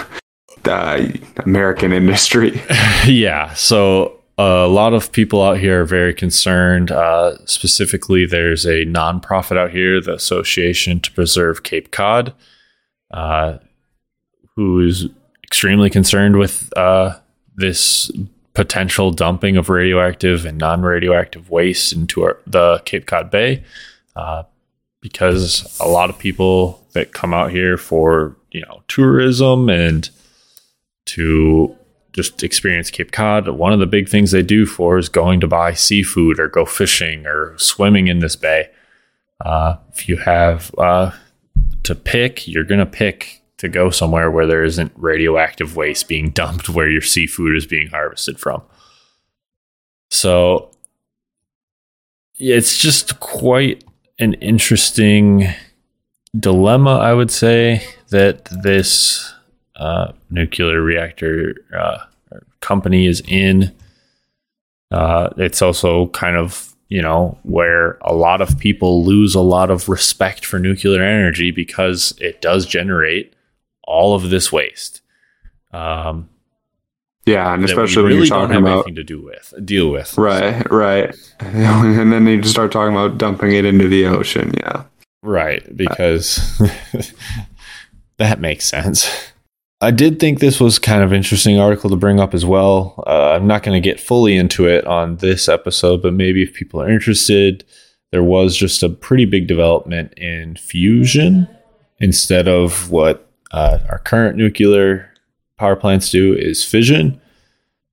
the 0.64 1.20
American 1.38 1.92
industry. 1.92 2.60
yeah. 3.06 3.52
So 3.54 4.20
a 4.38 4.66
lot 4.66 4.94
of 4.94 5.12
people 5.12 5.42
out 5.42 5.58
here 5.58 5.82
are 5.82 5.86
very 5.86 6.14
concerned. 6.14 6.90
Uh, 6.90 7.36
specifically, 7.46 8.26
there's 8.26 8.64
a 8.64 8.84
nonprofit 8.86 9.56
out 9.56 9.70
here, 9.70 10.00
the 10.00 10.14
Association 10.14 11.00
to 11.00 11.12
Preserve 11.12 11.62
Cape 11.62 11.90
Cod, 11.90 12.32
uh, 13.12 13.58
who 14.56 14.80
is 14.80 15.06
extremely 15.44 15.90
concerned 15.90 16.38
with 16.38 16.72
uh, 16.76 17.18
this 17.56 18.10
potential 18.54 19.10
dumping 19.10 19.56
of 19.56 19.68
radioactive 19.68 20.44
and 20.44 20.58
non-radioactive 20.58 21.50
waste 21.50 21.92
into 21.92 22.22
our, 22.22 22.38
the 22.46 22.80
Cape 22.84 23.06
Cod 23.06 23.30
Bay. 23.30 23.62
Uh, 24.14 24.44
because 25.00 25.78
a 25.80 25.88
lot 25.88 26.08
of 26.08 26.18
people 26.18 26.82
that 26.92 27.12
come 27.12 27.34
out 27.34 27.50
here 27.50 27.76
for 27.76 28.36
you 28.52 28.60
know 28.62 28.82
tourism 28.88 29.68
and 29.68 30.08
to 31.06 31.76
just 32.12 32.42
experience 32.42 32.90
Cape 32.90 33.12
Cod, 33.12 33.48
one 33.48 33.72
of 33.72 33.78
the 33.78 33.86
big 33.86 34.08
things 34.08 34.30
they 34.30 34.42
do 34.42 34.66
for 34.66 34.98
is 34.98 35.08
going 35.08 35.40
to 35.40 35.48
buy 35.48 35.72
seafood 35.72 36.38
or 36.38 36.48
go 36.48 36.64
fishing 36.64 37.26
or 37.26 37.56
swimming 37.58 38.08
in 38.08 38.18
this 38.18 38.36
bay. 38.36 38.68
Uh, 39.40 39.76
if 39.92 40.08
you 40.08 40.18
have 40.18 40.74
uh, 40.78 41.10
to 41.82 41.94
pick, 41.94 42.46
you're 42.46 42.64
going 42.64 42.80
to 42.80 42.86
pick 42.86 43.42
to 43.58 43.68
go 43.68 43.90
somewhere 43.90 44.30
where 44.30 44.46
there 44.46 44.64
isn't 44.64 44.92
radioactive 44.96 45.76
waste 45.76 46.08
being 46.08 46.30
dumped 46.34 46.68
where 46.68 46.90
your 46.90 47.00
seafood 47.00 47.56
is 47.56 47.66
being 47.66 47.88
harvested 47.88 48.38
from. 48.38 48.62
So 50.10 50.70
it's 52.38 52.76
just 52.76 53.18
quite 53.20 53.84
an 54.18 54.34
interesting 54.34 55.48
dilemma, 56.38 56.98
I 56.98 57.14
would 57.14 57.30
say, 57.30 57.82
that 58.10 58.44
this 58.62 59.32
uh, 59.82 60.12
nuclear 60.30 60.80
reactor 60.80 61.56
uh, 61.76 61.98
company 62.60 63.06
is 63.06 63.20
in. 63.26 63.74
Uh, 64.92 65.30
it's 65.38 65.60
also 65.60 66.06
kind 66.08 66.36
of, 66.36 66.76
you 66.88 67.02
know, 67.02 67.36
where 67.42 67.98
a 68.02 68.14
lot 68.14 68.40
of 68.40 68.58
people 68.58 69.04
lose 69.04 69.34
a 69.34 69.40
lot 69.40 69.70
of 69.70 69.88
respect 69.88 70.44
for 70.44 70.60
nuclear 70.60 71.02
energy 71.02 71.50
because 71.50 72.14
it 72.20 72.40
does 72.40 72.64
generate 72.64 73.34
all 73.84 74.14
of 74.14 74.30
this 74.30 74.52
waste. 74.52 75.00
Um, 75.72 76.28
yeah, 77.24 77.52
and 77.52 77.64
especially 77.64 78.02
when 78.04 78.12
you're 78.16 78.26
talking 78.26 78.56
about 78.56 78.72
anything 78.72 78.94
to 78.96 79.04
do 79.04 79.20
with, 79.20 79.54
deal 79.64 79.90
with. 79.90 80.16
right, 80.18 80.70
right, 80.70 81.14
and 81.40 82.12
then 82.12 82.26
you 82.26 82.40
just 82.40 82.52
start 82.52 82.70
talking 82.70 82.94
about 82.94 83.16
dumping 83.16 83.52
it 83.52 83.64
into 83.64 83.88
the 83.88 84.06
ocean. 84.06 84.54
Yeah, 84.58 84.84
Right, 85.22 85.76
because 85.76 86.40
that 88.18 88.40
makes 88.40 88.64
sense. 88.64 89.32
I 89.82 89.90
did 89.90 90.20
think 90.20 90.38
this 90.38 90.60
was 90.60 90.78
kind 90.78 91.02
of 91.02 91.12
interesting 91.12 91.58
article 91.58 91.90
to 91.90 91.96
bring 91.96 92.20
up 92.20 92.34
as 92.34 92.46
well. 92.46 93.02
Uh, 93.04 93.32
I'm 93.32 93.48
not 93.48 93.64
going 93.64 93.74
to 93.74 93.86
get 93.86 93.98
fully 93.98 94.36
into 94.36 94.64
it 94.68 94.86
on 94.86 95.16
this 95.16 95.48
episode, 95.48 96.02
but 96.02 96.14
maybe 96.14 96.40
if 96.40 96.54
people 96.54 96.80
are 96.80 96.88
interested, 96.88 97.64
there 98.12 98.22
was 98.22 98.56
just 98.56 98.84
a 98.84 98.88
pretty 98.88 99.24
big 99.24 99.48
development 99.48 100.14
in 100.16 100.54
fusion 100.54 101.48
instead 101.98 102.46
of 102.46 102.92
what 102.92 103.28
uh, 103.50 103.80
our 103.90 103.98
current 103.98 104.36
nuclear 104.36 105.12
power 105.58 105.74
plants 105.74 106.12
do 106.12 106.32
is 106.32 106.64
fission. 106.64 107.20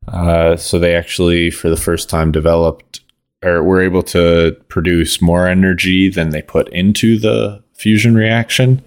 Uh, 0.08 0.56
so 0.58 0.78
they 0.78 0.94
actually, 0.94 1.50
for 1.50 1.72
the 1.72 1.76
first 1.76 2.08
time, 2.08 2.32
developed 2.32 3.02
or 3.44 3.64
were 3.64 3.82
able 3.82 4.04
to 4.04 4.56
produce 4.68 5.24
more 5.24 5.48
energy 5.48 6.08
than 6.08 6.30
they 6.30 6.42
put 6.44 6.70
into 6.70 7.18
the 7.18 7.64
fusion 7.74 8.14
reaction, 8.14 8.80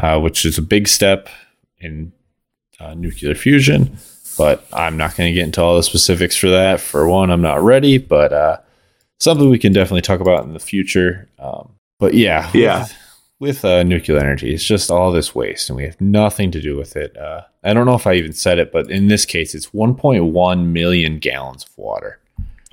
uh, 0.00 0.20
which 0.20 0.44
is 0.44 0.58
a 0.58 0.62
big 0.62 0.86
step 0.86 1.28
in 1.78 2.12
uh, 2.80 2.94
nuclear 2.94 3.34
fusion. 3.34 3.96
But 4.38 4.66
I'm 4.72 4.96
not 4.96 5.16
going 5.16 5.28
to 5.30 5.34
get 5.34 5.44
into 5.44 5.60
all 5.62 5.76
the 5.76 5.82
specifics 5.82 6.36
for 6.36 6.48
that. 6.48 6.80
For 6.80 7.06
one, 7.08 7.30
I'm 7.30 7.42
not 7.42 7.62
ready, 7.62 7.98
but 7.98 8.32
uh, 8.32 8.56
something 9.18 9.50
we 9.50 9.58
can 9.58 9.72
definitely 9.72 10.00
talk 10.00 10.20
about 10.20 10.44
in 10.44 10.54
the 10.54 10.58
future. 10.60 11.28
Um, 11.38 11.72
but 11.98 12.14
yeah, 12.14 12.50
Yeah. 12.54 12.80
with, 12.82 12.96
with 13.38 13.64
uh, 13.66 13.82
nuclear 13.82 14.18
energy, 14.18 14.54
it's 14.54 14.64
just 14.64 14.90
all 14.90 15.12
this 15.12 15.34
waste, 15.34 15.68
and 15.68 15.76
we 15.76 15.84
have 15.84 16.00
nothing 16.00 16.50
to 16.52 16.60
do 16.60 16.76
with 16.76 16.96
it. 16.96 17.16
Uh, 17.18 17.42
I 17.62 17.74
don't 17.74 17.84
know 17.84 17.94
if 17.96 18.06
I 18.06 18.14
even 18.14 18.32
said 18.32 18.58
it, 18.58 18.72
but 18.72 18.90
in 18.90 19.08
this 19.08 19.26
case, 19.26 19.54
it's 19.54 19.66
1.1 19.70 20.66
million 20.68 21.18
gallons 21.18 21.64
of 21.64 21.76
water. 21.76 22.18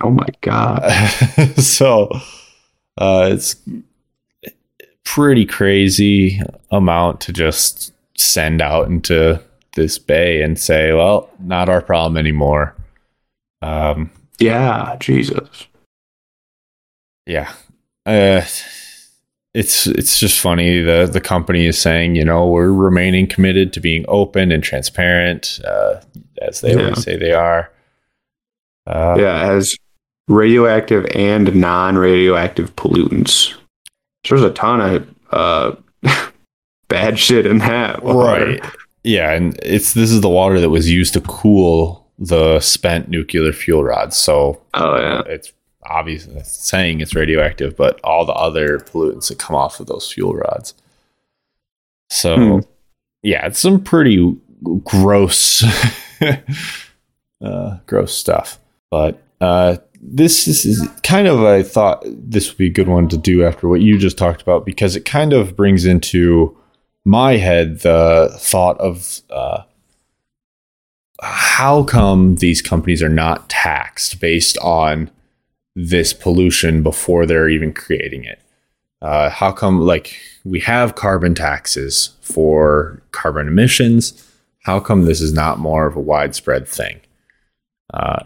Oh 0.02 0.12
my 0.12 0.28
god. 0.42 0.88
so 1.58 2.10
uh, 2.98 3.30
it's 3.34 3.56
pretty 5.04 5.46
crazy 5.46 6.40
amount 6.72 7.20
to 7.22 7.34
just 7.34 7.94
send 8.18 8.62
out 8.62 8.88
into 8.88 9.42
this 9.78 9.98
bay 9.98 10.42
and 10.42 10.60
say, 10.60 10.92
well, 10.92 11.30
not 11.40 11.70
our 11.70 11.82
problem 11.82 12.18
anymore. 12.18 12.76
Um, 13.62 14.12
Yeah, 14.40 14.98
Jesus. 15.00 15.68
yeah, 17.26 17.52
uh, 18.06 18.42
it's 19.54 19.88
it's 19.88 20.20
just 20.20 20.40
funny. 20.40 20.82
the 20.82 21.10
The 21.12 21.22
company 21.22 21.66
is 21.66 21.80
saying, 21.80 22.16
you 22.16 22.24
know, 22.26 22.46
we're 22.48 22.72
remaining 22.72 23.26
committed 23.28 23.72
to 23.74 23.80
being 23.80 24.06
open 24.08 24.52
and 24.52 24.62
transparent, 24.64 25.60
uh, 25.66 26.02
as 26.42 26.62
they 26.62 26.74
Yeah. 26.74 26.82
always 26.84 27.04
say 27.04 27.16
they 27.18 27.32
are. 27.34 27.72
Uh, 28.86 29.16
Yeah, 29.18 29.50
as 29.52 29.76
radioactive 30.28 31.06
and 31.16 31.56
non-radioactive 31.56 32.76
pollutants. 32.76 33.54
There's 34.28 34.44
a 34.44 34.52
ton 34.52 34.82
of 34.82 35.16
uh, 35.32 35.76
bad 36.90 37.18
shit 37.18 37.46
in 37.46 37.58
that. 37.60 38.04
water. 38.04 38.46
right 38.46 38.64
yeah 39.08 39.32
and 39.32 39.58
it's 39.64 39.94
this 39.94 40.12
is 40.12 40.22
the 40.22 40.30
water 40.30 40.60
that 40.60 40.70
was 40.70 40.90
used 40.90 41.14
to 41.14 41.22
cool 41.22 42.06
the 42.20 42.60
spent 42.60 43.10
nuclear 43.10 43.54
fuel 43.54 43.84
rods 43.84 44.16
so 44.18 44.62
Oh 44.74 44.98
yeah. 44.98 45.22
it's 45.28 45.54
obvious 45.90 46.26
it's 46.28 46.52
saying 46.70 47.00
it's 47.02 47.16
radioactive 47.16 47.76
but 47.78 48.00
all 48.04 48.26
the 48.26 48.34
other 48.34 48.80
pollutants 48.80 49.30
that 49.30 49.40
come 49.40 49.56
off 49.56 49.80
of 49.80 49.88
those 49.88 50.12
fuel 50.12 50.34
rods 50.36 50.74
so 52.10 52.36
Hmm. 52.36 52.60
yeah 53.24 53.46
it's 53.48 53.60
some 53.60 53.82
pretty 53.84 54.36
gross 54.84 55.64
uh, 57.42 57.78
gross 57.86 58.14
stuff 58.14 58.60
but 58.90 59.22
uh, 59.42 59.78
this 60.02 60.48
is, 60.48 60.66
is 60.66 60.88
kind 61.04 61.28
of 61.28 61.44
i 61.44 61.62
thought 61.64 62.04
this 62.06 62.50
would 62.50 62.58
be 62.58 62.68
a 62.68 62.72
good 62.72 62.88
one 62.88 63.08
to 63.08 63.18
do 63.18 63.44
after 63.46 63.68
what 63.68 63.82
you 63.82 63.98
just 63.98 64.18
talked 64.18 64.42
about 64.42 64.66
because 64.66 64.96
it 64.96 65.06
kind 65.06 65.34
of 65.34 65.56
brings 65.56 65.86
into 65.86 66.56
my 67.08 67.38
head 67.38 67.80
the 67.80 68.30
thought 68.38 68.78
of 68.80 69.22
uh, 69.30 69.64
how 71.22 71.84
come 71.84 72.36
these 72.36 72.62
companies 72.62 73.02
are 73.02 73.08
not 73.08 73.50
taxed 73.50 74.20
based 74.20 74.58
on 74.58 75.10
this 75.74 76.12
pollution 76.12 76.84
before 76.84 77.26
they're 77.26 77.48
even 77.48 77.72
creating 77.72 78.26
it? 78.26 78.42
Uh, 79.02 79.30
how 79.30 79.54
come, 79.54 79.80
like, 79.80 80.20
we 80.44 80.60
have 80.60 80.96
carbon 80.96 81.34
taxes 81.34 82.10
for 82.20 83.02
carbon 83.12 83.48
emissions? 83.48 84.30
How 84.64 84.82
come 84.82 85.06
this 85.06 85.22
is 85.22 85.32
not 85.32 85.60
more 85.60 85.88
of 85.88 85.96
a 85.96 86.02
widespread 86.02 86.68
thing? 86.68 87.00
Uh, 87.94 88.24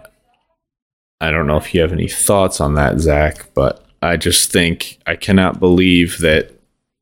I 1.19 1.29
don't 1.29 1.45
know 1.45 1.57
if 1.57 1.71
you 1.75 1.81
have 1.81 1.93
any 1.93 2.07
thoughts 2.07 2.59
on 2.59 2.73
that, 2.75 2.99
Zach, 2.99 3.53
but 3.53 3.85
I 4.01 4.17
just 4.17 4.51
think 4.51 4.97
I 5.05 5.15
cannot 5.15 5.59
believe 5.59 6.17
that 6.19 6.51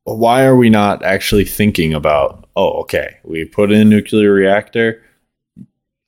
why 0.04 0.44
are 0.44 0.56
we 0.56 0.68
not 0.70 1.02
actually 1.04 1.44
thinking 1.44 1.94
about 1.94 2.48
oh 2.56 2.80
okay 2.80 3.18
we 3.24 3.44
put 3.44 3.70
in 3.70 3.80
a 3.80 3.84
nuclear 3.84 4.32
reactor 4.32 5.02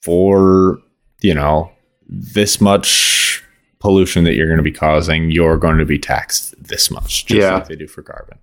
for 0.02 0.78
you 1.20 1.34
know 1.34 1.70
this 2.08 2.60
much 2.60 3.42
pollution 3.78 4.24
that 4.24 4.34
you're 4.34 4.46
going 4.46 4.56
to 4.58 4.62
be 4.62 4.72
causing 4.72 5.30
you're 5.30 5.56
going 5.58 5.78
to 5.78 5.84
be 5.84 5.98
taxed 5.98 6.54
this 6.62 6.90
much 6.90 7.26
just 7.26 7.40
Yeah. 7.40 7.54
like 7.54 7.68
they 7.68 7.76
do 7.76 7.86
for 7.88 8.02
carbon 8.02 8.38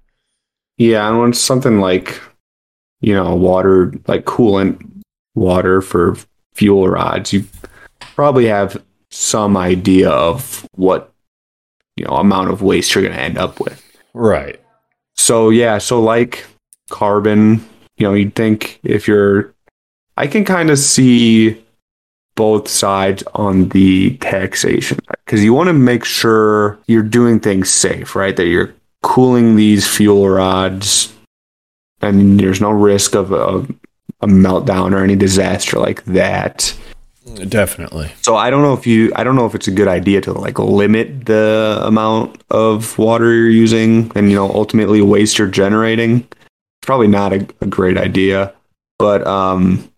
Yeah, 0.77 1.07
and 1.09 1.19
when 1.19 1.33
something 1.33 1.79
like, 1.79 2.21
you 3.01 3.13
know, 3.13 3.35
water, 3.35 3.93
like 4.07 4.23
coolant 4.25 4.79
water 5.35 5.81
for 5.81 6.15
fuel 6.53 6.87
rods, 6.87 7.33
you 7.33 7.45
probably 8.15 8.45
have 8.47 8.81
some 9.11 9.57
idea 9.57 10.09
of 10.09 10.65
what, 10.75 11.11
you 11.97 12.05
know, 12.05 12.15
amount 12.15 12.49
of 12.49 12.61
waste 12.61 12.95
you're 12.95 13.03
going 13.03 13.13
to 13.15 13.21
end 13.21 13.37
up 13.37 13.59
with. 13.59 13.83
right 14.13 14.59
So, 15.29 15.51
yeah, 15.51 15.77
so 15.77 16.01
like 16.01 16.43
carbon, 16.89 17.63
you 17.97 18.07
know, 18.07 18.15
you'd 18.15 18.33
think 18.33 18.79
if 18.81 19.07
you're, 19.07 19.53
I 20.17 20.25
can 20.25 20.43
kind 20.43 20.71
of 20.71 20.79
see 20.79 21.63
both 22.33 22.67
sides 22.67 23.23
on 23.35 23.69
the 23.69 24.17
taxation 24.17 24.97
because 25.23 25.43
you 25.43 25.53
want 25.53 25.67
to 25.67 25.73
make 25.73 26.03
sure 26.03 26.79
you're 26.87 27.03
doing 27.03 27.39
things 27.39 27.69
safe, 27.69 28.15
right? 28.15 28.35
That 28.35 28.47
you're 28.47 28.73
cooling 29.03 29.55
these 29.55 29.87
fuel 29.87 30.27
rods 30.27 31.13
and 32.01 32.39
there's 32.39 32.59
no 32.59 32.71
risk 32.71 33.13
of 33.13 33.31
a, 33.31 33.59
a 34.21 34.27
meltdown 34.27 34.93
or 34.93 35.03
any 35.03 35.15
disaster 35.15 35.77
like 35.77 36.03
that. 36.05 36.75
Definitely 37.47 38.11
So 38.21 38.35
I 38.35 38.49
don't 38.49 38.61
know 38.61 38.73
if 38.73 38.85
you 38.85 39.11
I 39.15 39.23
don't 39.23 39.35
know 39.35 39.45
if 39.45 39.55
it's 39.55 39.67
a 39.67 39.71
good 39.71 39.87
idea 39.87 40.21
to 40.21 40.33
like 40.33 40.59
limit 40.59 41.25
the 41.25 41.79
amount 41.83 42.41
of 42.49 42.97
water 42.97 43.33
you're 43.33 43.49
using 43.49 44.11
and 44.15 44.29
you 44.29 44.35
know 44.35 44.49
ultimately 44.51 45.01
waste 45.01 45.37
you're 45.37 45.47
generating. 45.47 46.19
It's 46.19 46.85
probably 46.85 47.07
not 47.07 47.33
a, 47.33 47.47
a 47.61 47.65
great 47.65 47.97
idea. 47.97 48.53
But 48.97 49.25
um 49.25 49.89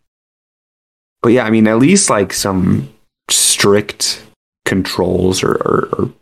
but 1.22 1.30
yeah, 1.30 1.44
I 1.46 1.50
mean 1.50 1.68
at 1.68 1.78
least 1.78 2.10
like 2.10 2.34
some 2.34 2.90
strict 3.30 4.24
controls 4.66 5.44
or, 5.44 5.54
or, 5.54 5.90
or 5.94 6.14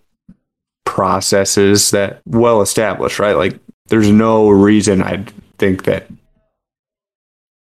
processes 0.85 1.91
that 1.91 2.21
well 2.25 2.61
established, 2.61 3.19
right? 3.19 3.35
Like 3.35 3.59
there's 3.87 4.11
no 4.11 4.49
reason 4.49 5.01
I'd 5.01 5.31
think 5.57 5.83
that 5.83 6.07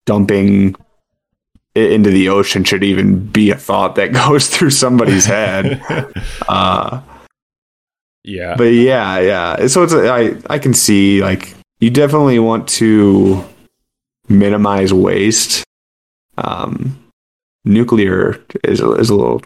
dumping 0.07 0.74
into 1.75 2.11
the 2.11 2.29
ocean 2.29 2.64
should 2.64 2.85
even 2.85 3.27
be 3.27 3.51
a 3.51 3.57
thought 3.57 3.95
that 3.97 4.12
goes 4.27 4.49
through 4.49 4.70
somebody's 4.70 5.27
head. 5.27 5.81
Uh, 6.49 7.01
Yeah. 8.25 8.55
But 8.57 8.73
yeah, 8.75 9.18
yeah. 9.20 9.66
So 9.66 9.83
it's 9.83 9.95
I 9.95 10.37
I 10.53 10.59
can 10.59 10.75
see 10.75 11.23
like 11.23 11.55
you 11.81 11.91
definitely 11.91 12.39
want 12.39 12.68
to 12.81 13.45
minimize 14.29 14.93
waste. 14.93 15.64
Um, 16.39 16.99
nuclear 17.64 18.41
is 18.64 18.81
a, 18.81 18.93
is 18.93 19.11
a 19.11 19.14
little 19.14 19.43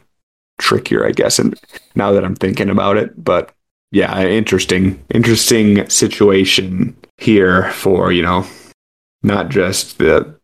trickier, 0.58 1.06
I 1.06 1.12
guess. 1.12 1.38
And 1.38 1.58
now 1.94 2.12
that 2.12 2.24
I'm 2.24 2.36
thinking 2.36 2.70
about 2.70 2.96
it, 2.96 3.22
but 3.22 3.52
yeah, 3.92 4.22
interesting, 4.24 5.02
interesting 5.10 5.88
situation 5.88 6.96
here 7.18 7.70
for 7.72 8.12
you 8.12 8.22
know 8.22 8.44
not 9.22 9.48
just 9.48 9.98
the 9.98 10.34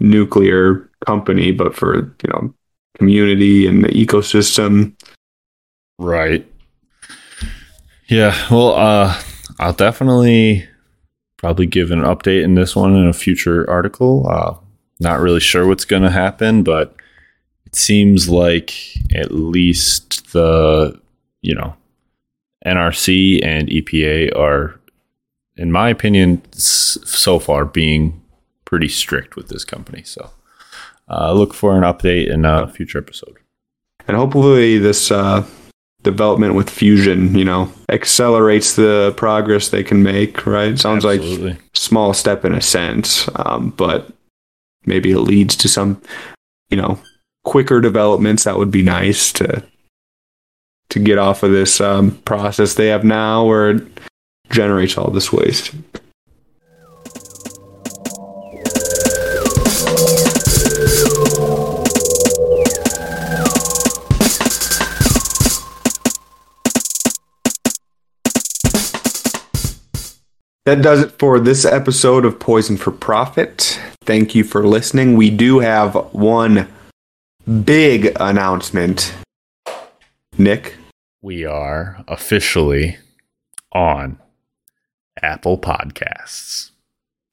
nuclear 0.00 0.88
company, 1.06 1.52
but 1.52 1.74
for 1.74 1.96
you 1.96 2.30
know 2.32 2.54
community 2.98 3.66
and 3.66 3.84
the 3.84 3.88
ecosystem. 3.88 4.94
Right. 5.98 6.46
Yeah. 8.08 8.34
Well, 8.50 8.74
uh, 8.74 9.20
I'll 9.58 9.72
definitely 9.72 10.66
probably 11.38 11.66
give 11.66 11.90
an 11.90 12.00
update 12.00 12.44
in 12.44 12.54
this 12.54 12.74
one 12.74 12.94
in 12.94 13.06
a 13.06 13.12
future 13.12 13.68
article. 13.68 14.26
Uh, 14.28 14.54
not 15.00 15.20
really 15.20 15.40
sure 15.40 15.66
what's 15.66 15.84
going 15.84 16.02
to 16.02 16.10
happen, 16.10 16.62
but 16.62 16.94
it 17.66 17.74
seems 17.74 18.28
like 18.28 18.74
at 19.14 19.32
least 19.32 20.32
the 20.32 20.98
you 21.42 21.54
know 21.54 21.74
NRC 22.64 23.44
and 23.44 23.68
EPA 23.68 24.36
are, 24.36 24.78
in 25.56 25.70
my 25.70 25.88
opinion, 25.88 26.42
so 26.52 27.38
far 27.38 27.64
being 27.64 28.20
pretty 28.66 28.88
strict 28.88 29.36
with 29.36 29.48
this 29.48 29.64
company. 29.64 30.02
So 30.02 30.30
uh, 31.08 31.32
look 31.32 31.54
for 31.54 31.74
an 31.76 31.82
update 31.82 32.30
in 32.30 32.44
a 32.44 32.68
future 32.68 32.98
episode. 32.98 33.38
And 34.06 34.16
hopefully, 34.16 34.78
this 34.78 35.10
uh, 35.10 35.44
development 36.02 36.54
with 36.54 36.70
fusion, 36.70 37.34
you 37.36 37.44
know, 37.44 37.72
accelerates 37.88 38.76
the 38.76 39.14
progress 39.16 39.70
they 39.70 39.82
can 39.82 40.02
make. 40.02 40.46
Right? 40.46 40.78
Sounds 40.78 41.04
Absolutely. 41.04 41.52
like 41.52 41.62
small 41.74 42.12
step 42.12 42.44
in 42.44 42.52
a 42.52 42.60
sense, 42.60 43.28
um, 43.34 43.70
but 43.70 44.12
maybe 44.84 45.10
it 45.10 45.20
leads 45.20 45.56
to 45.56 45.68
some, 45.68 46.00
you 46.70 46.76
know, 46.76 47.00
quicker 47.44 47.80
developments. 47.80 48.44
That 48.44 48.58
would 48.58 48.70
be 48.70 48.82
nice 48.82 49.32
to 49.32 49.64
to 50.90 50.98
get 51.00 51.18
off 51.18 51.42
of 51.42 51.50
this 51.50 51.80
um, 51.80 52.12
process 52.24 52.74
they 52.74 52.88
have 52.88 53.04
now, 53.04 53.44
where 53.44 53.70
it 53.70 53.82
generates 54.50 54.96
all 54.96 55.10
this 55.10 55.32
waste. 55.32 55.72
That 70.66 70.82
does 70.82 71.00
it 71.02 71.12
for 71.18 71.38
this 71.38 71.64
episode 71.64 72.24
of 72.24 72.38
Poisoned 72.40 72.80
for 72.80 72.90
Profit. 72.90 73.80
Thank 74.04 74.34
you 74.34 74.42
for 74.42 74.66
listening. 74.66 75.16
We 75.16 75.30
do 75.30 75.60
have 75.60 75.94
one 76.12 76.68
big 77.64 78.16
announcement. 78.18 79.14
Nic, 80.36 80.74
We 81.22 81.44
are 81.46 82.04
officially 82.08 82.98
on 83.72 84.18
Apple 85.22 85.56
Podcasts. 85.56 86.70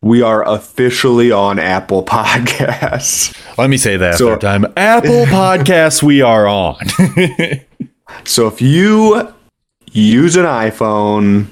we 0.01 0.21
are 0.21 0.47
officially 0.47 1.31
on 1.31 1.57
Apple 1.59 2.03
Podcasts. 2.05 3.35
Let 3.57 3.69
me 3.69 3.77
say 3.77 3.97
that 3.97 4.15
So- 4.19 4.29
third 4.31 4.41
time. 4.41 4.65
Apple 4.77 5.25
Podcasts, 5.25 6.03
we 6.03 6.21
are 6.21 6.47
on. 6.47 6.77
So 8.25 8.45
if 8.47 8.61
you 8.61 9.33
use 9.91 10.35
an 10.35 10.45
iPhone 10.45 11.47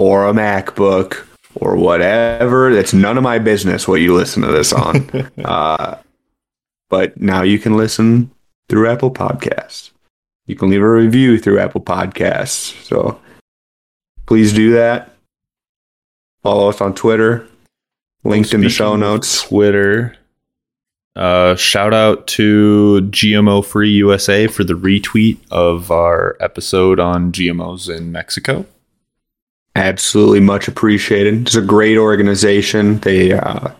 or 0.00 0.26
a 0.26 0.32
MacBook 0.32 1.26
or 1.56 1.76
whatever, 1.76 2.74
That's 2.74 2.94
none 2.94 3.18
of 3.18 3.22
my 3.22 3.38
business 3.38 3.86
what 3.86 4.00
you 4.00 4.14
listen 4.14 4.42
to 4.42 4.48
this 4.48 4.72
on. 4.72 5.10
uh, 5.44 5.96
but 6.88 7.20
now 7.20 7.42
you 7.42 7.58
can 7.58 7.76
listen 7.76 8.30
through 8.70 8.88
Apple 8.88 9.10
Podcasts. 9.10 9.90
You 10.46 10.56
can 10.56 10.70
leave 10.70 10.80
a 10.80 10.88
review 10.88 11.38
through 11.38 11.58
Apple 11.58 11.82
Podcasts. 11.82 12.82
So 12.82 13.20
please 14.24 14.54
do 14.54 14.72
that. 14.72 15.14
Follow 16.42 16.70
us 16.70 16.80
on 16.80 16.94
Twitter. 16.94 17.46
Linked 18.24 18.54
in 18.54 18.62
the 18.62 18.70
show 18.70 18.96
notes. 18.96 19.42
Twitter. 19.42 20.16
Uh, 21.14 21.56
shout 21.56 21.92
out 21.92 22.26
to 22.26 23.02
GMO 23.10 23.62
Free 23.62 23.90
USA 23.90 24.46
for 24.46 24.64
the 24.64 24.72
retweet 24.72 25.36
of 25.50 25.90
our 25.90 26.38
episode 26.40 26.98
on 26.98 27.32
GMOs 27.32 27.94
in 27.94 28.10
Mexico. 28.10 28.64
Absolutely 29.76 30.40
much 30.40 30.68
appreciated. 30.68 31.42
It's 31.42 31.54
a 31.54 31.62
great 31.62 31.96
organization. 31.96 32.98
They 32.98 33.32
uh, 33.32 33.70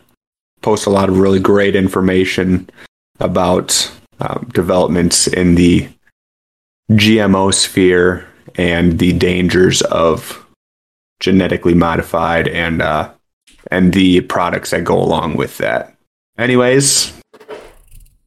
post 0.63 0.87
a 0.87 0.91
lot 0.91 1.09
of 1.09 1.19
really 1.19 1.41
great 1.41 1.75
information 1.75 2.71
about 3.19 3.91
um, 4.21 4.49
developments 4.53 5.27
in 5.27 5.57
the 5.57 5.89
GMO 6.93 7.53
sphere 7.53 8.29
and 8.57 8.99
the 8.99 9.13
dangers 9.13 9.83
of 9.83 10.47
genetically 11.21 11.75
modified 11.75 12.49
and 12.49 12.83
uh, 12.83 13.11
and 13.71 13.93
the 13.93 14.23
products 14.23 14.71
that 14.71 14.85
go 14.85 14.99
along 14.99 15.37
with 15.37 15.59
that. 15.59 15.95
Anyways, 16.39 17.13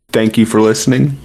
thank 0.10 0.38
you 0.38 0.46
for 0.46 0.62
listening, 0.62 1.18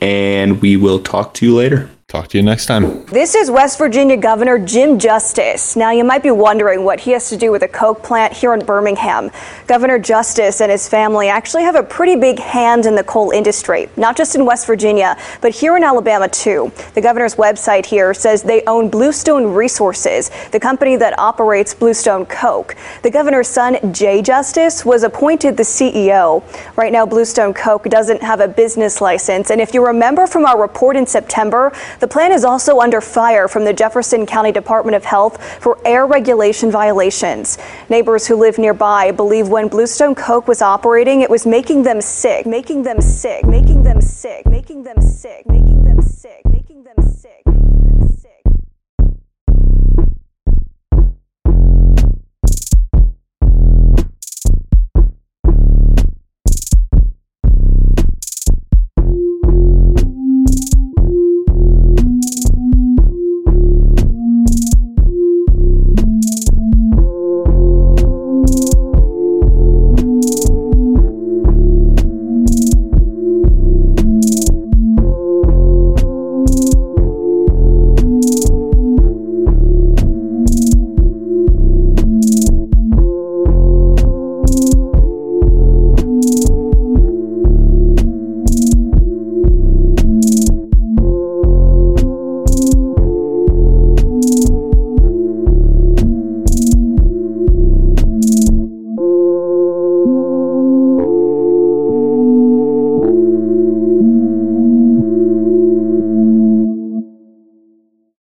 and 0.00 0.60
we 0.60 0.76
will 0.76 1.00
talk 1.00 1.34
to 1.34 1.46
you 1.46 1.54
later. 1.54 1.90
Talk 2.14 2.28
to 2.28 2.38
you 2.38 2.44
next 2.44 2.66
time. 2.66 3.04
This 3.06 3.34
is 3.34 3.50
West 3.50 3.76
Virginia 3.76 4.16
Governor 4.16 4.56
Jim 4.56 5.00
Justice. 5.00 5.74
Now, 5.74 5.90
you 5.90 6.04
might 6.04 6.22
be 6.22 6.30
wondering 6.30 6.84
what 6.84 7.00
he 7.00 7.10
has 7.10 7.28
to 7.30 7.36
do 7.36 7.50
with 7.50 7.64
a 7.64 7.66
Coke 7.66 8.04
plant 8.04 8.32
here 8.32 8.54
in 8.54 8.64
Birmingham. 8.64 9.32
Governor 9.66 9.98
Justice 9.98 10.60
and 10.60 10.70
his 10.70 10.88
family 10.88 11.28
actually 11.28 11.64
have 11.64 11.74
a 11.74 11.82
pretty 11.82 12.14
big 12.14 12.38
hand 12.38 12.86
in 12.86 12.94
the 12.94 13.02
coal 13.02 13.32
industry, 13.32 13.88
not 13.96 14.16
just 14.16 14.36
in 14.36 14.46
West 14.46 14.64
Virginia, 14.68 15.18
but 15.40 15.52
here 15.52 15.76
in 15.76 15.82
Alabama, 15.82 16.28
too. 16.28 16.70
The 16.94 17.00
governor's 17.00 17.34
website 17.34 17.84
here 17.84 18.14
says 18.14 18.44
they 18.44 18.62
own 18.68 18.90
Bluestone 18.90 19.52
Resources, 19.52 20.30
the 20.52 20.60
company 20.60 20.94
that 20.94 21.18
operates 21.18 21.74
Bluestone 21.74 22.26
Coke. 22.26 22.76
The 23.02 23.10
governor's 23.10 23.48
son, 23.48 23.92
Jay 23.92 24.22
Justice, 24.22 24.84
was 24.84 25.02
appointed 25.02 25.56
the 25.56 25.64
CEO. 25.64 26.44
Right 26.76 26.92
now, 26.92 27.06
Bluestone 27.06 27.54
Coke 27.54 27.88
doesn't 27.90 28.22
have 28.22 28.38
a 28.38 28.46
business 28.46 29.00
license, 29.00 29.50
and 29.50 29.60
if 29.60 29.74
you 29.74 29.84
remember 29.84 30.28
from 30.28 30.46
our 30.46 30.62
report 30.62 30.94
in 30.94 31.08
September, 31.08 31.72
the 32.04 32.08
plant 32.08 32.34
is 32.34 32.44
also 32.44 32.80
under 32.80 33.00
fire 33.00 33.48
from 33.48 33.64
the 33.64 33.72
Jefferson 33.72 34.26
County 34.26 34.52
Department 34.52 34.94
of 34.94 35.06
Health 35.06 35.42
for 35.62 35.78
air 35.86 36.04
regulation 36.04 36.70
violations. 36.70 37.56
Neighbors 37.88 38.26
who 38.26 38.36
live 38.36 38.58
nearby 38.58 39.10
believe 39.10 39.48
when 39.48 39.68
Bluestone 39.68 40.14
Coke 40.14 40.46
was 40.46 40.60
operating, 40.60 41.22
it 41.22 41.30
was 41.30 41.46
making 41.46 41.82
them 41.82 42.02
sick, 42.02 42.44
making 42.44 42.82
them 42.82 43.00
sick, 43.00 43.46
making 43.46 43.84
them 43.84 44.02
sick, 44.02 44.44
making 44.44 44.82
them 44.82 45.00
sick. 45.00 45.46
Making 45.46 45.63